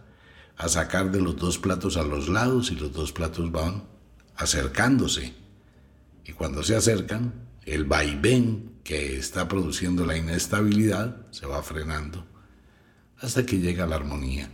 a 0.58 0.68
sacar 0.68 1.12
de 1.12 1.22
los 1.22 1.36
dos 1.36 1.60
platos 1.60 1.96
a 1.96 2.02
los 2.02 2.28
lados 2.28 2.72
y 2.72 2.76
los 2.76 2.92
dos 2.92 3.12
platos 3.12 3.52
van 3.52 3.84
acercándose. 4.36 5.36
Y 6.26 6.32
cuando 6.32 6.64
se 6.64 6.76
acercan, 6.76 7.34
el 7.68 7.86
vaivén 7.86 8.71
que 8.84 9.18
está 9.18 9.48
produciendo 9.48 10.06
la 10.06 10.18
inestabilidad 10.18 11.28
se 11.32 11.46
va 11.46 11.62
frenando 11.62 12.26
hasta 13.20 13.46
que 13.46 13.60
llega 13.60 13.86
la 13.86 13.96
armonía. 13.96 14.50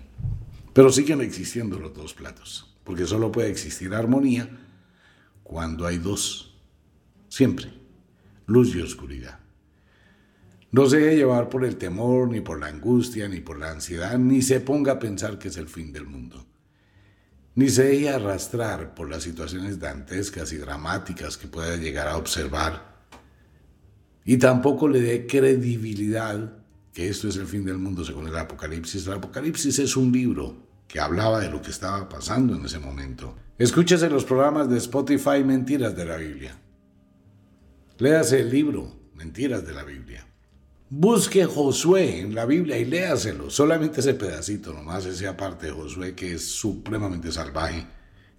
Pero 0.73 0.91
siguen 0.91 1.21
existiendo 1.21 1.79
los 1.79 1.93
dos 1.93 2.13
platos, 2.13 2.75
porque 2.83 3.05
solo 3.05 3.31
puede 3.31 3.49
existir 3.49 3.93
armonía 3.93 4.49
cuando 5.43 5.87
hay 5.87 5.97
dos, 5.97 6.55
siempre, 7.29 7.73
luz 8.45 8.75
y 8.75 8.81
oscuridad. 8.81 9.39
No 10.71 10.85
se 10.89 10.97
deje 10.97 11.15
llevar 11.15 11.49
por 11.49 11.63
el 11.63 11.77
temor, 11.77 12.29
ni 12.29 12.41
por 12.41 12.59
la 12.59 12.67
angustia, 12.67 13.29
ni 13.29 13.39
por 13.39 13.57
la 13.57 13.71
ansiedad, 13.71 14.17
ni 14.19 14.41
se 14.41 14.59
ponga 14.59 14.93
a 14.93 14.99
pensar 14.99 15.39
que 15.39 15.47
es 15.47 15.57
el 15.57 15.69
fin 15.69 15.93
del 15.93 16.05
mundo. 16.05 16.45
Ni 17.55 17.69
se 17.69 17.83
deje 17.83 18.09
arrastrar 18.09 18.93
por 18.93 19.09
las 19.09 19.23
situaciones 19.23 19.79
dantescas 19.79 20.51
y 20.51 20.57
dramáticas 20.57 21.37
que 21.37 21.47
pueda 21.47 21.77
llegar 21.77 22.07
a 22.07 22.17
observar. 22.17 22.96
Y 24.27 24.37
tampoco 24.37 24.89
le 24.89 24.99
dé 24.99 25.25
credibilidad 25.25 26.51
que 26.93 27.07
esto 27.07 27.29
es 27.29 27.37
el 27.37 27.47
fin 27.47 27.63
del 27.63 27.77
mundo 27.77 28.03
según 28.03 28.27
el 28.27 28.37
Apocalipsis. 28.37 29.07
El 29.07 29.13
Apocalipsis 29.13 29.79
es 29.79 29.95
un 29.95 30.11
libro 30.11 30.53
que 30.85 30.99
hablaba 30.99 31.39
de 31.39 31.49
lo 31.49 31.61
que 31.61 31.71
estaba 31.71 32.09
pasando 32.09 32.53
en 32.53 32.65
ese 32.65 32.77
momento. 32.77 33.37
Escúchese 33.57 34.09
los 34.09 34.25
programas 34.25 34.69
de 34.69 34.79
Spotify 34.79 35.45
Mentiras 35.45 35.95
de 35.95 36.05
la 36.05 36.17
Biblia. 36.17 36.59
Léase 37.99 38.41
el 38.41 38.49
libro 38.49 38.99
Mentiras 39.15 39.65
de 39.65 39.73
la 39.73 39.85
Biblia. 39.85 40.27
Busque 40.89 41.45
Josué 41.45 42.19
en 42.19 42.35
la 42.35 42.45
Biblia 42.45 42.77
y 42.77 42.83
léaselo, 42.83 43.49
solamente 43.49 44.01
ese 44.01 44.13
pedacito 44.13 44.73
nomás, 44.73 45.05
esa 45.05 45.37
parte 45.37 45.67
de 45.67 45.71
Josué 45.71 46.15
que 46.15 46.33
es 46.33 46.45
supremamente 46.45 47.31
salvaje. 47.31 47.87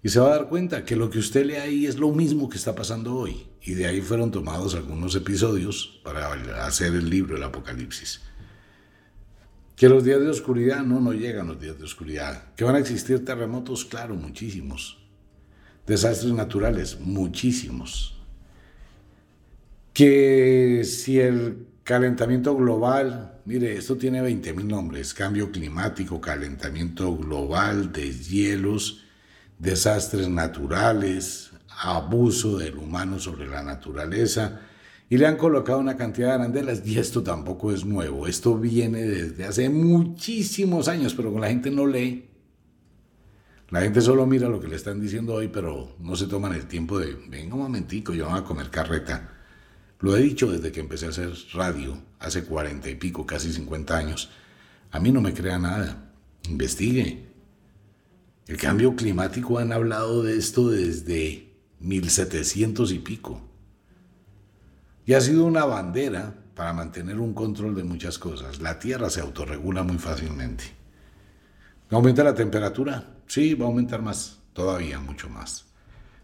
Y 0.01 0.09
se 0.09 0.19
va 0.19 0.27
a 0.27 0.37
dar 0.37 0.47
cuenta 0.47 0.85
que 0.85 0.95
lo 0.95 1.09
que 1.09 1.19
usted 1.19 1.45
lee 1.45 1.55
ahí 1.55 1.85
es 1.85 1.97
lo 1.97 2.11
mismo 2.11 2.47
que 2.49 2.57
está 2.57 2.73
pasando 2.73 3.15
hoy. 3.15 3.47
Y 3.61 3.73
de 3.73 3.85
ahí 3.85 4.01
fueron 4.01 4.31
tomados 4.31 4.75
algunos 4.75 5.13
episodios 5.15 5.99
para 6.03 6.33
hacer 6.65 6.93
el 6.93 7.09
libro 7.09 7.35
del 7.35 7.43
Apocalipsis. 7.43 8.21
Que 9.75 9.89
los 9.89 10.03
días 10.03 10.21
de 10.21 10.29
oscuridad, 10.29 10.83
no, 10.83 11.01
no 11.01 11.13
llegan 11.13 11.47
los 11.47 11.59
días 11.59 11.77
de 11.77 11.83
oscuridad. 11.83 12.53
Que 12.55 12.63
van 12.63 12.75
a 12.75 12.79
existir 12.79 13.25
terremotos, 13.25 13.83
claro, 13.83 14.15
muchísimos. 14.15 14.97
Desastres 15.85 16.31
naturales, 16.33 16.99
muchísimos. 16.99 18.17
Que 19.93 20.83
si 20.85 21.19
el 21.19 21.67
calentamiento 21.83 22.55
global, 22.55 23.39
mire, 23.45 23.75
esto 23.75 23.97
tiene 23.97 24.21
20.000 24.21 24.63
nombres, 24.63 25.13
cambio 25.13 25.51
climático, 25.51 26.21
calentamiento 26.21 27.17
global, 27.17 27.91
deshielos, 27.91 29.05
desastres 29.59 30.29
naturales, 30.29 31.51
abuso 31.81 32.57
del 32.57 32.77
humano 32.77 33.19
sobre 33.19 33.47
la 33.47 33.61
naturaleza, 33.61 34.61
y 35.09 35.17
le 35.17 35.25
han 35.27 35.37
colocado 35.37 35.79
una 35.79 35.97
cantidad 35.97 36.29
de 36.29 36.33
arandelas 36.35 36.85
y 36.85 36.97
esto 36.97 37.23
tampoco 37.23 37.71
es 37.71 37.83
nuevo, 37.83 38.27
esto 38.27 38.57
viene 38.57 39.03
desde 39.03 39.45
hace 39.45 39.69
muchísimos 39.69 40.87
años, 40.87 41.13
pero 41.13 41.37
la 41.37 41.47
gente 41.49 41.71
no 41.71 41.85
lee. 41.85 42.25
La 43.69 43.81
gente 43.81 44.01
solo 44.01 44.25
mira 44.25 44.49
lo 44.49 44.59
que 44.59 44.67
le 44.67 44.75
están 44.75 44.99
diciendo 44.99 45.35
hoy, 45.35 45.47
pero 45.47 45.95
no 45.99 46.15
se 46.15 46.25
toman 46.25 46.53
el 46.53 46.65
tiempo 46.65 46.97
de, 46.97 47.15
venga 47.27 47.53
un 47.55 47.61
momentico, 47.61 48.13
yo 48.13 48.27
voy 48.27 48.39
a 48.39 48.43
comer 48.43 48.69
carreta. 48.69 49.33
Lo 49.99 50.15
he 50.15 50.21
dicho 50.21 50.51
desde 50.51 50.71
que 50.71 50.79
empecé 50.79 51.07
a 51.07 51.09
hacer 51.09 51.33
radio, 51.53 51.97
hace 52.19 52.45
cuarenta 52.45 52.89
y 52.89 52.95
pico, 52.95 53.25
casi 53.25 53.51
cincuenta 53.51 53.97
años. 53.97 54.29
A 54.91 54.99
mí 54.99 55.11
no 55.11 55.21
me 55.21 55.33
crea 55.33 55.59
nada. 55.59 56.11
Investigue. 56.49 57.28
El 58.49 58.57
cambio 58.57 58.95
climático 58.95 59.59
han 59.59 59.71
hablado 59.71 60.23
de 60.23 60.35
esto 60.35 60.71
desde 60.71 61.53
1700 61.81 62.91
y 62.93 62.97
pico 62.97 63.41
y 65.05 65.13
ha 65.13 65.21
sido 65.21 65.45
una 65.45 65.65
bandera 65.65 66.33
para 66.55 66.73
mantener 66.73 67.19
un 67.19 67.35
control 67.35 67.75
de 67.75 67.83
muchas 67.83 68.17
cosas. 68.17 68.59
La 68.59 68.79
Tierra 68.79 69.11
se 69.11 69.21
autorregula 69.21 69.83
muy 69.83 69.99
fácilmente. 69.99 70.63
¿Aumenta 71.91 72.23
la 72.23 72.33
temperatura? 72.33 73.17
Sí, 73.27 73.53
va 73.53 73.65
a 73.65 73.67
aumentar 73.67 74.01
más, 74.01 74.39
todavía 74.53 74.99
mucho 74.99 75.29
más, 75.29 75.67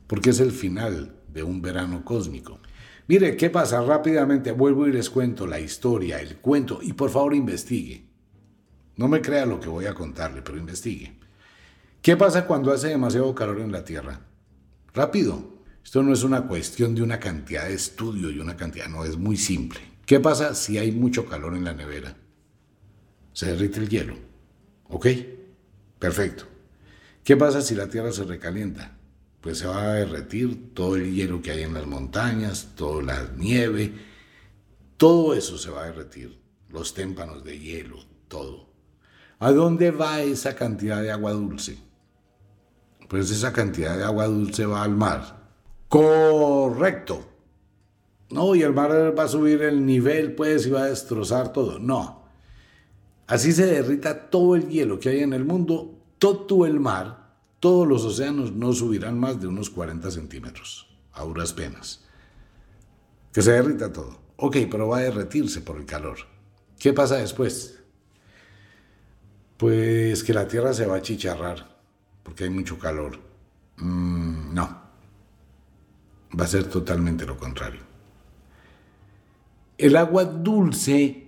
porque 0.08 0.32
es 0.32 0.40
el 0.40 0.52
final 0.52 1.14
de 1.32 1.44
un 1.44 1.62
verano 1.62 2.04
cósmico. 2.04 2.60
Mire, 3.08 3.38
¿qué 3.38 3.52
pasa? 3.52 3.84
Rápidamente 3.84 4.52
vuelvo 4.52 4.88
y 4.88 4.94
les 4.94 5.12
cuento 5.12 5.46
la 5.46 5.60
historia, 5.60 6.20
el 6.20 6.38
cuento, 6.38 6.80
y 6.82 6.94
por 6.94 7.12
favor 7.12 7.36
investigue. 7.36 8.04
No 8.96 9.08
me 9.08 9.22
crea 9.22 9.46
lo 9.46 9.60
que 9.60 9.70
voy 9.70 9.86
a 9.86 9.94
contarle, 9.94 10.42
pero 10.42 10.58
investigue. 10.58 11.24
¿Qué 12.06 12.16
pasa 12.16 12.46
cuando 12.46 12.72
hace 12.72 12.90
demasiado 12.90 13.34
calor 13.34 13.60
en 13.62 13.72
la 13.72 13.84
Tierra? 13.84 14.22
Rápido, 14.94 15.64
esto 15.84 16.04
no 16.04 16.14
es 16.14 16.22
una 16.22 16.46
cuestión 16.46 16.94
de 16.94 17.02
una 17.02 17.20
cantidad 17.20 17.66
de 17.66 17.74
estudio 17.74 18.30
y 18.30 18.38
una 18.38 18.56
cantidad, 18.56 18.88
no, 18.88 19.04
es 19.04 19.18
muy 19.18 19.38
simple. 19.38 19.80
¿Qué 20.06 20.20
pasa 20.20 20.54
si 20.54 20.78
hay 20.78 20.92
mucho 20.92 21.26
calor 21.26 21.56
en 21.56 21.64
la 21.64 21.74
nevera? 21.74 22.16
Se 23.34 23.48
derrite 23.48 23.80
el 23.80 23.90
hielo. 23.90 24.16
¿Ok? 24.88 25.08
Perfecto. 25.98 26.44
¿Qué 27.24 27.36
pasa 27.38 27.64
si 27.64 27.74
la 27.74 27.90
Tierra 27.90 28.12
se 28.12 28.24
recalienta? 28.24 28.96
Pues 29.42 29.58
se 29.58 29.66
va 29.66 29.82
a 29.82 29.94
derretir 29.96 30.76
todo 30.76 30.98
el 30.98 31.12
hielo 31.12 31.42
que 31.42 31.50
hay 31.50 31.64
en 31.64 31.74
las 31.74 31.88
montañas, 31.88 32.74
toda 32.76 33.02
la 33.02 33.32
nieve, 33.36 33.92
todo 34.98 35.34
eso 35.34 35.58
se 35.58 35.72
va 35.72 35.82
a 35.82 35.88
derretir. 35.88 36.40
Los 36.70 36.94
témpanos 36.94 37.44
de 37.44 37.58
hielo, 37.58 37.98
todo. 38.28 38.70
¿A 39.40 39.52
dónde 39.52 39.90
va 39.90 40.22
esa 40.22 40.56
cantidad 40.56 41.02
de 41.02 41.12
agua 41.12 41.32
dulce? 41.32 41.84
Pues 43.08 43.32
esa 43.32 43.54
cantidad 43.54 43.98
de 43.98 44.04
agua 44.04 44.26
dulce 44.26 44.66
va 44.66 44.84
al 44.84 44.96
mar 44.96 45.46
Correcto. 45.96 47.26
No, 48.32 48.56
y 48.56 48.64
el 48.64 48.74
mar 48.74 49.18
va 49.18 49.24
a 49.24 49.28
subir 49.28 49.62
el 49.62 49.86
nivel, 49.86 50.34
pues, 50.34 50.66
y 50.66 50.72
va 50.72 50.84
a 50.84 50.88
destrozar 50.88 51.54
todo. 51.54 51.80
No. 51.80 52.24
Así 53.28 53.52
se 53.54 53.66
derrita 53.66 54.30
todo 54.30 54.56
el 54.56 54.68
hielo 54.68 55.00
que 55.00 55.10
hay 55.10 55.20
en 55.20 55.34
el 55.34 55.46
mundo, 55.46 55.98
todo 56.18 56.66
el 56.66 56.80
mar, 56.80 57.38
todos 57.60 57.88
los 57.88 58.04
océanos 58.04 58.52
no 58.52 58.74
subirán 58.74 59.20
más 59.20 59.40
de 59.40 59.48
unos 59.48 59.70
40 59.70 60.12
centímetros, 60.12 60.88
a 61.14 61.24
duras 61.24 61.54
penas. 61.54 62.04
Que 63.32 63.42
se 63.42 63.52
derrita 63.52 63.92
todo. 63.94 64.20
Ok, 64.38 64.58
pero 64.70 64.90
va 64.90 64.98
a 64.98 65.02
derretirse 65.02 65.62
por 65.62 65.78
el 65.78 65.86
calor. 65.86 66.18
¿Qué 66.78 66.94
pasa 66.94 67.18
después? 67.18 67.80
Pues 69.58 70.24
que 70.24 70.34
la 70.34 70.48
Tierra 70.48 70.74
se 70.74 70.86
va 70.86 70.98
a 70.98 71.02
chicharrar, 71.02 71.75
porque 72.26 72.44
hay 72.44 72.50
mucho 72.50 72.78
calor. 72.78 73.18
Mm, 73.78 74.54
no 74.54 74.86
va 76.38 76.46
a 76.46 76.48
ser 76.48 76.66
totalmente 76.66 77.26
lo 77.26 77.38
contrario. 77.38 77.82
El 79.78 79.96
agua 79.96 80.26
dulce, 80.26 81.28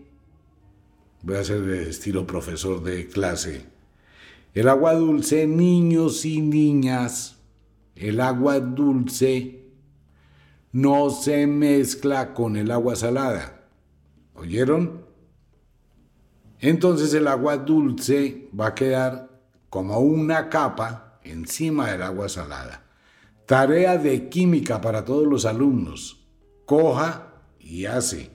voy 1.21 1.35
a 1.35 1.43
ser 1.43 1.61
de 1.61 1.89
estilo 1.89 2.25
profesor 2.25 2.83
de 2.83 3.07
clase, 3.07 3.65
el 4.53 4.67
agua 4.67 4.93
dulce, 4.93 5.45
niños 5.47 6.25
y 6.25 6.41
niñas, 6.41 7.37
el 7.95 8.19
agua 8.19 8.59
dulce 8.59 9.65
no 10.71 11.09
se 11.09 11.47
mezcla 11.47 12.33
con 12.33 12.55
el 12.55 12.71
agua 12.71 12.95
salada. 12.95 13.65
¿Oyeron? 14.35 15.05
Entonces 16.59 17.13
el 17.13 17.27
agua 17.27 17.57
dulce 17.57 18.49
va 18.57 18.67
a 18.67 18.75
quedar 18.75 19.26
como 19.69 19.99
una 19.99 20.49
capa 20.49 21.19
encima 21.23 21.91
del 21.91 22.01
agua 22.03 22.29
salada. 22.29 22.83
Tarea 23.45 23.97
de 23.97 24.29
química 24.29 24.81
para 24.81 25.05
todos 25.05 25.27
los 25.27 25.45
alumnos. 25.45 26.27
Coja 26.65 27.33
y 27.59 27.85
hace 27.85 28.31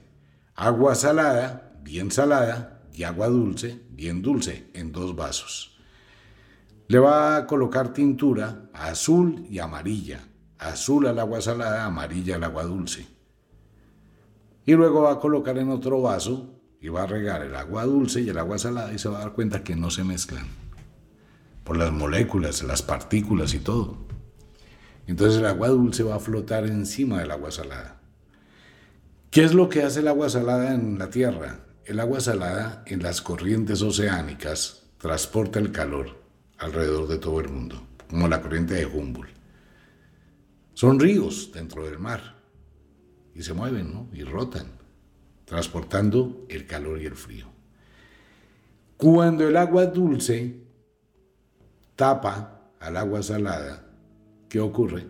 agua 0.55 0.95
salada, 0.95 1.73
bien 1.83 2.11
salada, 2.11 2.81
y 2.93 3.03
agua 3.03 3.27
dulce, 3.27 3.81
bien 3.89 4.21
dulce, 4.21 4.69
en 4.73 4.91
dos 4.91 5.15
vasos. 5.15 5.77
Le 6.87 6.99
va 6.99 7.37
a 7.37 7.47
colocar 7.47 7.93
tintura 7.93 8.69
azul 8.73 9.45
y 9.49 9.59
amarilla. 9.59 10.27
Azul 10.59 11.07
al 11.07 11.19
agua 11.19 11.41
salada, 11.41 11.85
amarilla 11.85 12.35
al 12.35 12.43
agua 12.43 12.63
dulce. 12.63 13.07
Y 14.65 14.73
luego 14.73 15.01
va 15.01 15.13
a 15.13 15.19
colocar 15.19 15.57
en 15.57 15.69
otro 15.69 16.01
vaso 16.01 16.61
y 16.79 16.89
va 16.89 17.03
a 17.03 17.07
regar 17.07 17.41
el 17.41 17.55
agua 17.55 17.85
dulce 17.85 18.21
y 18.21 18.29
el 18.29 18.37
agua 18.37 18.57
salada 18.57 18.93
y 18.93 18.99
se 18.99 19.09
va 19.09 19.17
a 19.17 19.21
dar 19.21 19.33
cuenta 19.33 19.63
que 19.63 19.75
no 19.75 19.89
se 19.89 20.03
mezclan. 20.03 20.62
Por 21.63 21.77
las 21.77 21.91
moléculas, 21.91 22.63
las 22.63 22.81
partículas 22.81 23.53
y 23.53 23.59
todo. 23.59 23.97
Entonces 25.07 25.39
el 25.39 25.45
agua 25.45 25.69
dulce 25.69 26.03
va 26.03 26.15
a 26.15 26.19
flotar 26.19 26.65
encima 26.65 27.19
del 27.19 27.31
agua 27.31 27.51
salada. 27.51 27.99
¿Qué 29.31 29.43
es 29.43 29.53
lo 29.53 29.69
que 29.69 29.83
hace 29.83 30.01
el 30.01 30.07
agua 30.07 30.29
salada 30.29 30.73
en 30.73 30.99
la 30.99 31.09
Tierra? 31.09 31.65
El 31.85 31.99
agua 31.99 32.19
salada 32.19 32.83
en 32.85 33.01
las 33.03 33.21
corrientes 33.21 33.81
oceánicas 33.81 34.83
transporta 34.97 35.59
el 35.59 35.71
calor 35.71 36.21
alrededor 36.57 37.07
de 37.07 37.17
todo 37.17 37.41
el 37.41 37.49
mundo, 37.49 37.85
como 38.09 38.27
la 38.27 38.41
corriente 38.41 38.75
de 38.75 38.85
Humboldt. 38.85 39.33
Son 40.73 40.99
ríos 40.99 41.51
dentro 41.53 41.85
del 41.85 41.99
mar 41.99 42.35
y 43.35 43.43
se 43.43 43.53
mueven 43.53 43.93
¿no? 43.93 44.07
y 44.13 44.23
rotan, 44.23 44.67
transportando 45.45 46.45
el 46.49 46.65
calor 46.65 47.01
y 47.01 47.05
el 47.05 47.15
frío. 47.15 47.47
Cuando 48.97 49.47
el 49.47 49.57
agua 49.57 49.87
dulce 49.87 50.62
tapa 51.95 52.71
al 52.79 52.97
agua 52.97 53.23
salada, 53.23 53.83
¿Qué 54.53 54.59
ocurre? 54.59 55.07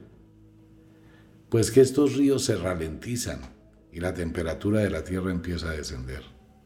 Pues 1.50 1.70
que 1.70 1.82
estos 1.82 2.16
ríos 2.16 2.46
se 2.46 2.56
ralentizan 2.56 3.42
y 3.92 4.00
la 4.00 4.14
temperatura 4.14 4.80
de 4.80 4.90
la 4.90 5.04
Tierra 5.04 5.32
empieza 5.32 5.68
a 5.70 5.74
descender. 5.74 6.24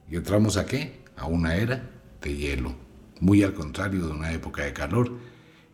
¿Y 0.08 0.16
entramos 0.16 0.58
a 0.58 0.68
qué? 0.68 1.00
A 1.16 1.26
una 1.26 1.56
era 1.56 1.90
de 2.22 2.36
hielo. 2.36 2.76
Muy 3.20 3.42
al 3.42 3.56
contrario 3.56 4.06
de 4.06 4.12
una 4.12 4.32
época 4.32 4.64
de 4.64 4.74
calor, 4.74 5.12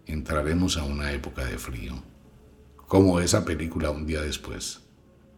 entraremos 0.05 0.77
a 0.77 0.85
una 0.85 1.11
época 1.11 1.43
de 1.43 1.57
frío. 1.57 1.93
Como 2.87 3.19
esa 3.19 3.43
película 3.43 3.91
un 3.91 4.05
día 4.05 4.21
después. 4.21 4.79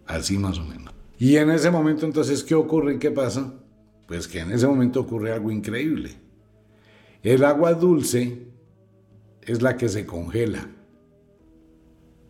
Así 0.05 0.37
más 0.37 0.59
o 0.59 0.65
menos. 0.65 0.93
Y 1.17 1.37
en 1.37 1.49
ese 1.49 1.71
momento 1.71 2.05
entonces, 2.05 2.43
¿qué 2.43 2.53
ocurre? 2.53 2.99
¿Qué 2.99 3.09
pasa? 3.09 3.55
Pues 4.07 4.27
que 4.27 4.41
en 4.41 4.51
ese 4.51 4.67
momento 4.67 4.99
ocurre 4.99 5.31
algo 5.33 5.49
increíble. 5.49 6.11
El 7.23 7.43
agua 7.43 7.73
dulce 7.73 8.53
es 9.45 9.61
la 9.61 9.77
que 9.77 9.89
se 9.89 10.05
congela 10.05 10.67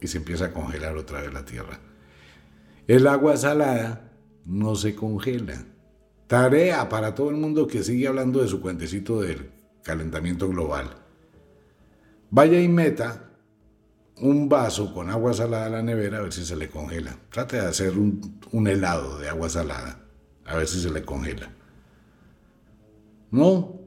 y 0.01 0.07
se 0.07 0.18
empieza 0.18 0.45
a 0.45 0.53
congelar 0.53 0.97
otra 0.97 1.22
vez 1.22 1.34
la 1.34 1.45
tierra. 1.45 1.80
El 2.88 3.07
agua 3.07 3.38
salada 3.38 4.11
no 4.45 4.76
se 4.76 4.95
congela. 4.95 5.66
Tarea 6.28 6.89
para 6.89 7.16
todo 7.16 7.30
el 7.30 7.38
mundo 7.38 7.68
que 7.68 7.84
sigue 7.84 8.07
hablando 8.07 8.41
de 8.41 8.47
su 8.47 8.61
cuentecito 8.61 9.22
del 9.22 9.49
calentamiento 9.84 10.49
global. 10.49 10.89
Vaya 12.30 12.59
y 12.59 12.68
meta 12.68 13.32
un 14.22 14.49
vaso 14.49 14.93
con 14.93 15.09
agua 15.09 15.34
salada 15.34 15.66
a 15.66 15.70
la 15.70 15.84
nevera 15.84 16.20
a 16.20 16.22
ver 16.22 16.34
si 16.34 16.45
se 16.45 16.55
le 16.55 16.70
congela. 16.70 17.18
Trate 17.32 17.57
de 17.57 17.68
hacer 17.68 17.97
un, 17.97 18.39
un 18.51 18.68
helado 18.68 19.20
de 19.20 19.30
agua 19.30 19.49
salada 19.49 19.99
a 20.45 20.55
ver 20.57 20.68
si 20.68 20.82
se 20.82 20.89
le 20.89 21.03
congela. 21.03 21.51
No. 23.32 23.80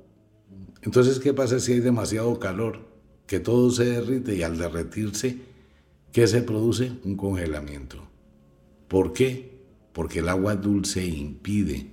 Entonces, 0.83 1.19
¿qué 1.19 1.33
pasa 1.33 1.59
si 1.61 1.73
hay 1.73 1.81
demasiado 1.81 2.39
calor? 2.39 2.88
Que 3.29 3.39
todo 3.39 3.71
se 3.71 3.85
derrite 3.85 4.35
y 4.35 4.43
al 4.43 4.59
derretirse, 4.59 5.39
¿qué 6.11 6.27
se 6.27 6.43
produce? 6.43 6.91
Un 7.05 7.17
congelamiento. 7.17 8.09
¿Por 8.89 9.13
qué? 9.13 9.61
Porque 9.93 10.21
el 10.21 10.31
agua 10.31 10.57
dulce 10.57 11.07
impide 11.07 11.87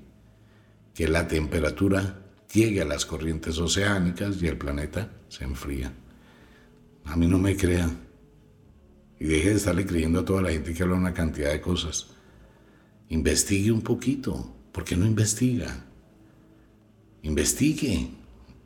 que 0.94 1.10
la 1.10 1.28
temperatura 1.28 2.22
llegue 2.54 2.82
a 2.82 2.86
las 2.86 3.06
corrientes 3.06 3.60
oceánicas 3.60 4.42
y 4.42 4.48
el 4.48 4.58
planeta 4.58 5.12
se 5.28 5.44
enfría. 5.44 5.94
A 7.04 7.18
mí 7.18 7.28
no 7.28 7.38
me 7.38 7.58
crean. 7.58 8.00
Y 9.20 9.26
deje 9.26 9.50
de 9.50 9.56
estarle 9.56 9.86
creyendo 9.86 10.22
a 10.22 10.26
toda 10.26 10.42
la 10.42 10.52
gente 10.52 10.74
que 10.74 10.84
habla 10.84 10.96
una 10.96 11.14
cantidad 11.14 11.52
de 11.52 11.60
cosas. 11.60 12.08
Investigue 13.10 13.72
un 13.72 13.82
poquito. 13.82 14.56
¿Por 14.72 14.86
qué 14.86 14.96
no 14.96 15.06
investiga? 15.06 15.86
Investigue. 17.24 18.10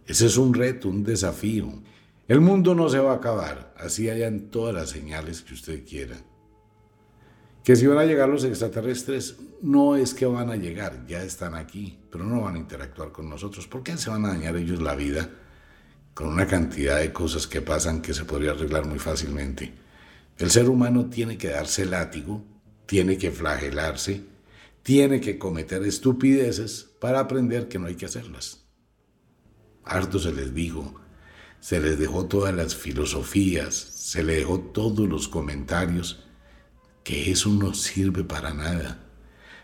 Ese 0.05 0.27
es 0.27 0.37
un 0.37 0.53
reto, 0.53 0.87
un 0.87 1.03
desafío. 1.03 1.81
El 2.29 2.41
mundo 2.41 2.75
no 2.75 2.87
se 2.89 2.99
va 2.99 3.13
a 3.13 3.15
acabar, 3.15 3.73
así 3.75 4.07
hayan 4.07 4.51
todas 4.51 4.71
las 4.71 4.91
señales 4.91 5.41
que 5.41 5.55
usted 5.55 5.83
quiera. 5.83 6.15
Que 7.63 7.75
si 7.75 7.87
van 7.87 7.97
a 7.97 8.05
llegar 8.05 8.29
los 8.29 8.43
extraterrestres, 8.43 9.37
no 9.63 9.95
es 9.95 10.13
que 10.13 10.27
van 10.27 10.51
a 10.51 10.55
llegar, 10.55 11.07
ya 11.07 11.23
están 11.23 11.55
aquí, 11.55 11.97
pero 12.11 12.23
no 12.23 12.41
van 12.41 12.53
a 12.53 12.59
interactuar 12.59 13.11
con 13.11 13.27
nosotros. 13.27 13.65
¿Por 13.65 13.81
qué 13.81 13.97
se 13.97 14.11
van 14.11 14.25
a 14.25 14.27
dañar 14.27 14.55
ellos 14.57 14.79
la 14.79 14.93
vida 14.93 15.27
con 16.13 16.27
una 16.27 16.45
cantidad 16.45 16.99
de 16.99 17.11
cosas 17.11 17.47
que 17.47 17.61
pasan 17.61 17.99
que 17.99 18.13
se 18.13 18.25
podría 18.25 18.51
arreglar 18.51 18.85
muy 18.85 18.99
fácilmente? 18.99 19.73
El 20.37 20.51
ser 20.51 20.69
humano 20.69 21.09
tiene 21.09 21.35
que 21.35 21.49
darse 21.49 21.83
látigo, 21.83 22.43
tiene 22.85 23.17
que 23.17 23.31
flagelarse, 23.31 24.21
tiene 24.83 25.19
que 25.19 25.39
cometer 25.39 25.81
estupideces 25.81 26.91
para 26.99 27.21
aprender 27.21 27.67
que 27.67 27.79
no 27.79 27.87
hay 27.87 27.95
que 27.95 28.05
hacerlas. 28.05 28.67
Harto 29.83 30.19
se 30.19 30.31
les 30.31 30.53
dijo, 30.53 30.98
se 31.59 31.79
les 31.79 31.99
dejó 31.99 32.25
todas 32.25 32.53
las 32.53 32.75
filosofías, 32.75 33.75
se 33.75 34.23
le 34.23 34.35
dejó 34.35 34.59
todos 34.59 35.07
los 35.07 35.27
comentarios, 35.27 36.23
que 37.03 37.31
eso 37.31 37.49
no 37.49 37.73
sirve 37.73 38.23
para 38.23 38.53
nada. 38.53 39.05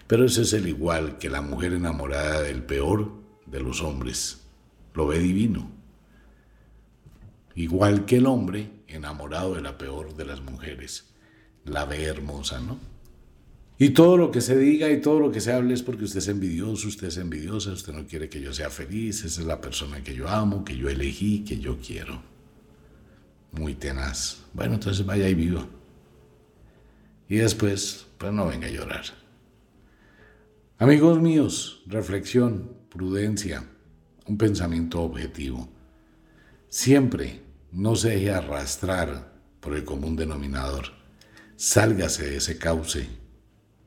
Pero 0.08 0.26
ese 0.26 0.44
es 0.44 0.54
el 0.54 0.68
igual 0.68 1.18
que 1.18 1.30
la 1.30 1.42
mujer 1.42 1.74
enamorada 1.74 2.42
del 2.42 2.64
peor 2.64 3.12
de 3.46 3.60
los 3.60 3.82
hombres. 3.82 4.42
Lo 4.94 5.08
ve 5.08 5.20
divino. 5.20 5.72
Igual 7.56 8.06
que 8.06 8.18
el 8.18 8.28
hombre 8.28 8.72
enamorado 8.88 9.56
de 9.56 9.62
la 9.62 9.78
peor 9.78 10.16
de 10.16 10.26
las 10.26 10.42
mujeres. 10.42 11.14
La 11.64 11.86
ve 11.86 12.04
hermosa, 12.04 12.60
¿no? 12.60 12.78
Y 13.78 13.90
todo 13.90 14.16
lo 14.16 14.32
que 14.32 14.40
se 14.40 14.58
diga 14.58 14.90
y 14.90 15.02
todo 15.02 15.20
lo 15.20 15.32
que 15.32 15.42
se 15.42 15.52
hable 15.52 15.74
es 15.74 15.84
porque 15.84 16.06
usted 16.06 16.20
es 16.20 16.30
envidioso, 16.30 16.88
usted 16.88 17.08
es 17.08 17.18
envidiosa, 17.18 17.74
usted 17.74 17.94
no 17.94 18.08
quiere 18.08 18.30
que 18.30 18.40
yo 18.40 18.54
sea 18.54 18.70
feliz, 18.70 19.26
esa 19.26 19.42
es 19.42 19.48
la 19.48 19.60
persona 19.60 20.02
que 20.02 20.16
yo 20.16 20.30
amo, 20.30 20.64
que 20.64 20.78
yo 20.78 20.90
elegí, 20.90 21.44
que 21.44 21.60
yo 21.60 21.78
quiero. 21.78 22.22
Muy 23.52 23.74
tenaz. 23.76 24.44
Bueno, 24.54 24.76
entonces 24.76 25.06
vaya 25.06 25.28
y 25.28 25.34
viva. 25.34 25.68
Y 27.28 27.38
después, 27.38 28.06
pues 28.18 28.32
no 28.32 28.48
venga 28.48 28.68
a 28.68 28.72
llorar. 28.72 29.04
Amigos 30.78 31.22
míos, 31.22 31.84
reflexión, 31.86 32.78
prudencia, 32.90 33.66
un 34.26 34.38
pensamiento 34.38 35.02
objetivo. 35.02 35.68
Siempre 36.70 37.42
no 37.74 37.96
se 37.98 38.12
deje 38.12 38.32
arrastrar 38.32 39.34
por 39.60 39.76
el 39.76 39.84
común 39.84 40.16
denominador. 40.16 40.94
Sálgase 41.58 42.30
de 42.30 42.38
ese 42.38 42.58
cauce 42.58 43.25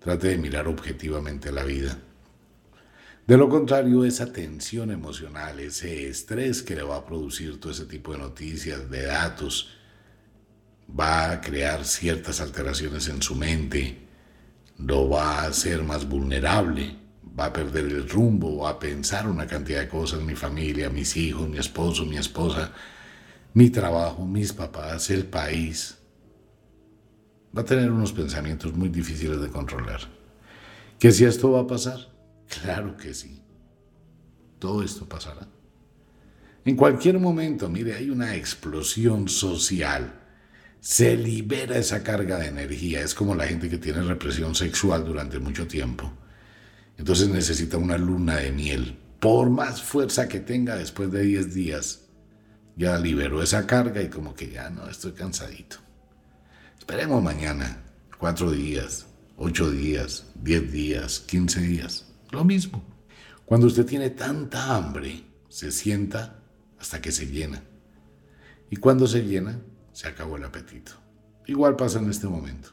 Trate 0.01 0.29
de 0.29 0.39
mirar 0.39 0.69
objetivamente 0.69 1.51
la 1.51 1.65
vida. 1.65 1.99
De 3.27 3.37
lo 3.37 3.49
contrario, 3.49 4.05
esa 4.05 4.33
tensión 4.33 4.91
emocional, 4.91 5.61
ese 5.61 6.09
estrés 6.09 6.63
que 6.63 6.75
le 6.75 6.83
va 6.83 6.97
a 6.97 7.05
producir 7.05 7.61
todo 7.61 7.73
ese 7.73 7.85
tipo 7.85 8.13
de 8.13 8.19
noticias, 8.19 8.89
de 8.91 9.03
datos, 9.03 9.77
va 10.99 11.33
a 11.33 11.41
crear 11.43 11.85
ciertas 11.85 12.41
alteraciones 12.41 13.07
en 13.09 13.21
su 13.21 13.35
mente, 13.35 13.99
lo 14.79 15.11
va 15.11 15.41
a 15.41 15.47
hacer 15.49 15.83
más 15.83 16.09
vulnerable, 16.09 16.97
va 17.39 17.47
a 17.47 17.53
perder 17.53 17.85
el 17.85 18.09
rumbo, 18.09 18.63
va 18.63 18.71
a 18.71 18.79
pensar 18.79 19.29
una 19.29 19.47
cantidad 19.47 19.81
de 19.81 19.89
cosas, 19.89 20.23
mi 20.23 20.35
familia, 20.35 20.89
mis 20.89 21.17
hijos, 21.17 21.49
mi 21.49 21.59
esposo, 21.59 22.07
mi 22.07 22.17
esposa, 22.17 22.73
mi 23.53 23.69
trabajo, 23.69 24.25
mis 24.25 24.55
papás, 24.55 25.11
el 25.11 25.27
país, 25.27 25.98
va 27.57 27.63
a 27.63 27.65
tener 27.65 27.91
unos 27.91 28.13
pensamientos 28.13 28.75
muy 28.75 28.89
difíciles 28.89 29.41
de 29.41 29.49
controlar. 29.49 30.01
¿Que 30.99 31.13
si 31.13 31.25
esto 31.25 31.53
va 31.53 31.61
a 31.61 31.67
pasar? 31.67 31.99
Claro 32.63 32.97
que 32.97 33.15
sí. 33.15 33.41
Todo 34.59 34.83
esto 34.83 35.09
pasará. 35.09 35.47
En 36.65 36.77
cualquier 36.77 37.19
momento, 37.19 37.69
mire, 37.69 37.95
hay 37.95 38.11
una 38.11 38.35
explosión 38.35 39.29
social. 39.29 40.13
Se 40.81 41.17
libera 41.17 41.79
esa 41.79 42.03
carga 42.03 42.39
de 42.39 42.49
energía. 42.49 43.01
Es 43.01 43.15
como 43.15 43.35
la 43.35 43.47
gente 43.47 43.69
que 43.69 43.79
tiene 43.79 44.03
represión 44.03 44.55
sexual 44.55 45.05
durante 45.05 45.39
mucho 45.39 45.67
tiempo. 45.67 46.13
Entonces 46.97 47.29
necesita 47.29 47.79
una 47.79 47.97
luna 47.97 48.37
de 48.37 48.51
miel. 48.51 48.99
Por 49.21 49.51
más 49.51 49.83
fuerza 49.83 50.29
que 50.29 50.41
tenga 50.41 50.77
después 50.77 51.11
de 51.11 51.23
10 51.23 51.55
días, 51.55 52.01
ya 52.77 52.99
liberó 52.99 53.43
esa 53.43 53.67
carga 53.67 54.03
y 54.03 54.09
como 54.09 54.35
que 54.35 54.51
ya 54.51 54.71
no, 54.71 54.89
estoy 54.89 55.13
cansadito. 55.13 55.88
Esperemos 56.79 57.23
mañana, 57.23 57.83
cuatro 58.19 58.51
días, 58.51 59.07
ocho 59.37 59.71
días, 59.71 60.25
diez 60.37 60.73
días, 60.73 61.21
quince 61.21 61.61
días. 61.61 62.07
Lo 62.31 62.45
mismo. 62.45 62.83
Cuando 63.45 63.67
usted 63.67 63.85
tiene 63.85 64.11
tanta 64.11 64.75
hambre, 64.75 65.25
se 65.49 65.71
sienta 65.71 66.41
hasta 66.79 67.03
que 67.03 67.13
se 67.13 67.27
llena. 67.27 67.63
Y 68.71 68.77
cuando 68.77 69.07
se 69.07 69.25
llena, 69.25 69.61
se 69.93 70.09
acabó 70.09 70.37
el 70.37 70.45
apetito. 70.45 70.93
Igual 71.47 71.77
pasa 71.77 71.99
en 71.99 72.09
este 72.09 72.27
momento. 72.27 72.71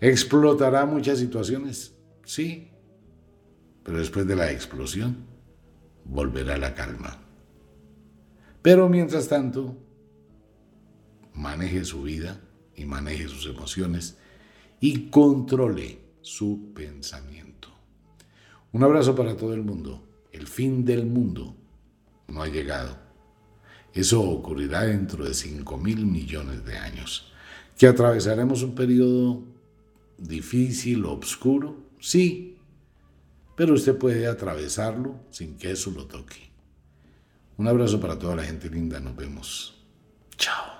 ¿Explotará 0.00 0.84
muchas 0.84 1.18
situaciones? 1.18 1.96
Sí. 2.24 2.70
Pero 3.82 3.98
después 3.98 4.28
de 4.28 4.36
la 4.36 4.52
explosión, 4.52 5.24
volverá 6.04 6.56
la 6.56 6.74
calma. 6.74 7.18
Pero 8.62 8.88
mientras 8.88 9.28
tanto, 9.28 9.76
maneje 11.32 11.84
su 11.84 12.02
vida 12.02 12.40
y 12.76 12.84
maneje 12.84 13.28
sus 13.28 13.46
emociones 13.46 14.18
y 14.80 15.08
controle 15.10 15.98
su 16.20 16.72
pensamiento. 16.74 17.68
Un 18.72 18.82
abrazo 18.82 19.14
para 19.14 19.36
todo 19.36 19.54
el 19.54 19.62
mundo. 19.62 20.02
El 20.32 20.46
fin 20.46 20.84
del 20.84 21.06
mundo 21.06 21.56
no 22.28 22.42
ha 22.42 22.48
llegado. 22.48 22.98
Eso 23.94 24.20
ocurrirá 24.22 24.82
dentro 24.82 25.24
de 25.24 25.32
5 25.32 25.78
mil 25.78 26.04
millones 26.04 26.64
de 26.64 26.76
años. 26.76 27.32
¿Que 27.78 27.86
atravesaremos 27.86 28.62
un 28.62 28.74
periodo 28.74 29.42
difícil, 30.18 31.04
oscuro? 31.06 31.76
Sí, 31.98 32.58
pero 33.56 33.72
usted 33.72 33.96
puede 33.96 34.26
atravesarlo 34.26 35.20
sin 35.30 35.56
que 35.56 35.70
eso 35.70 35.90
lo 35.90 36.06
toque. 36.06 36.50
Un 37.56 37.68
abrazo 37.68 37.98
para 37.98 38.18
toda 38.18 38.36
la 38.36 38.44
gente 38.44 38.68
linda. 38.68 39.00
Nos 39.00 39.16
vemos. 39.16 39.74
Chao. 40.36 40.75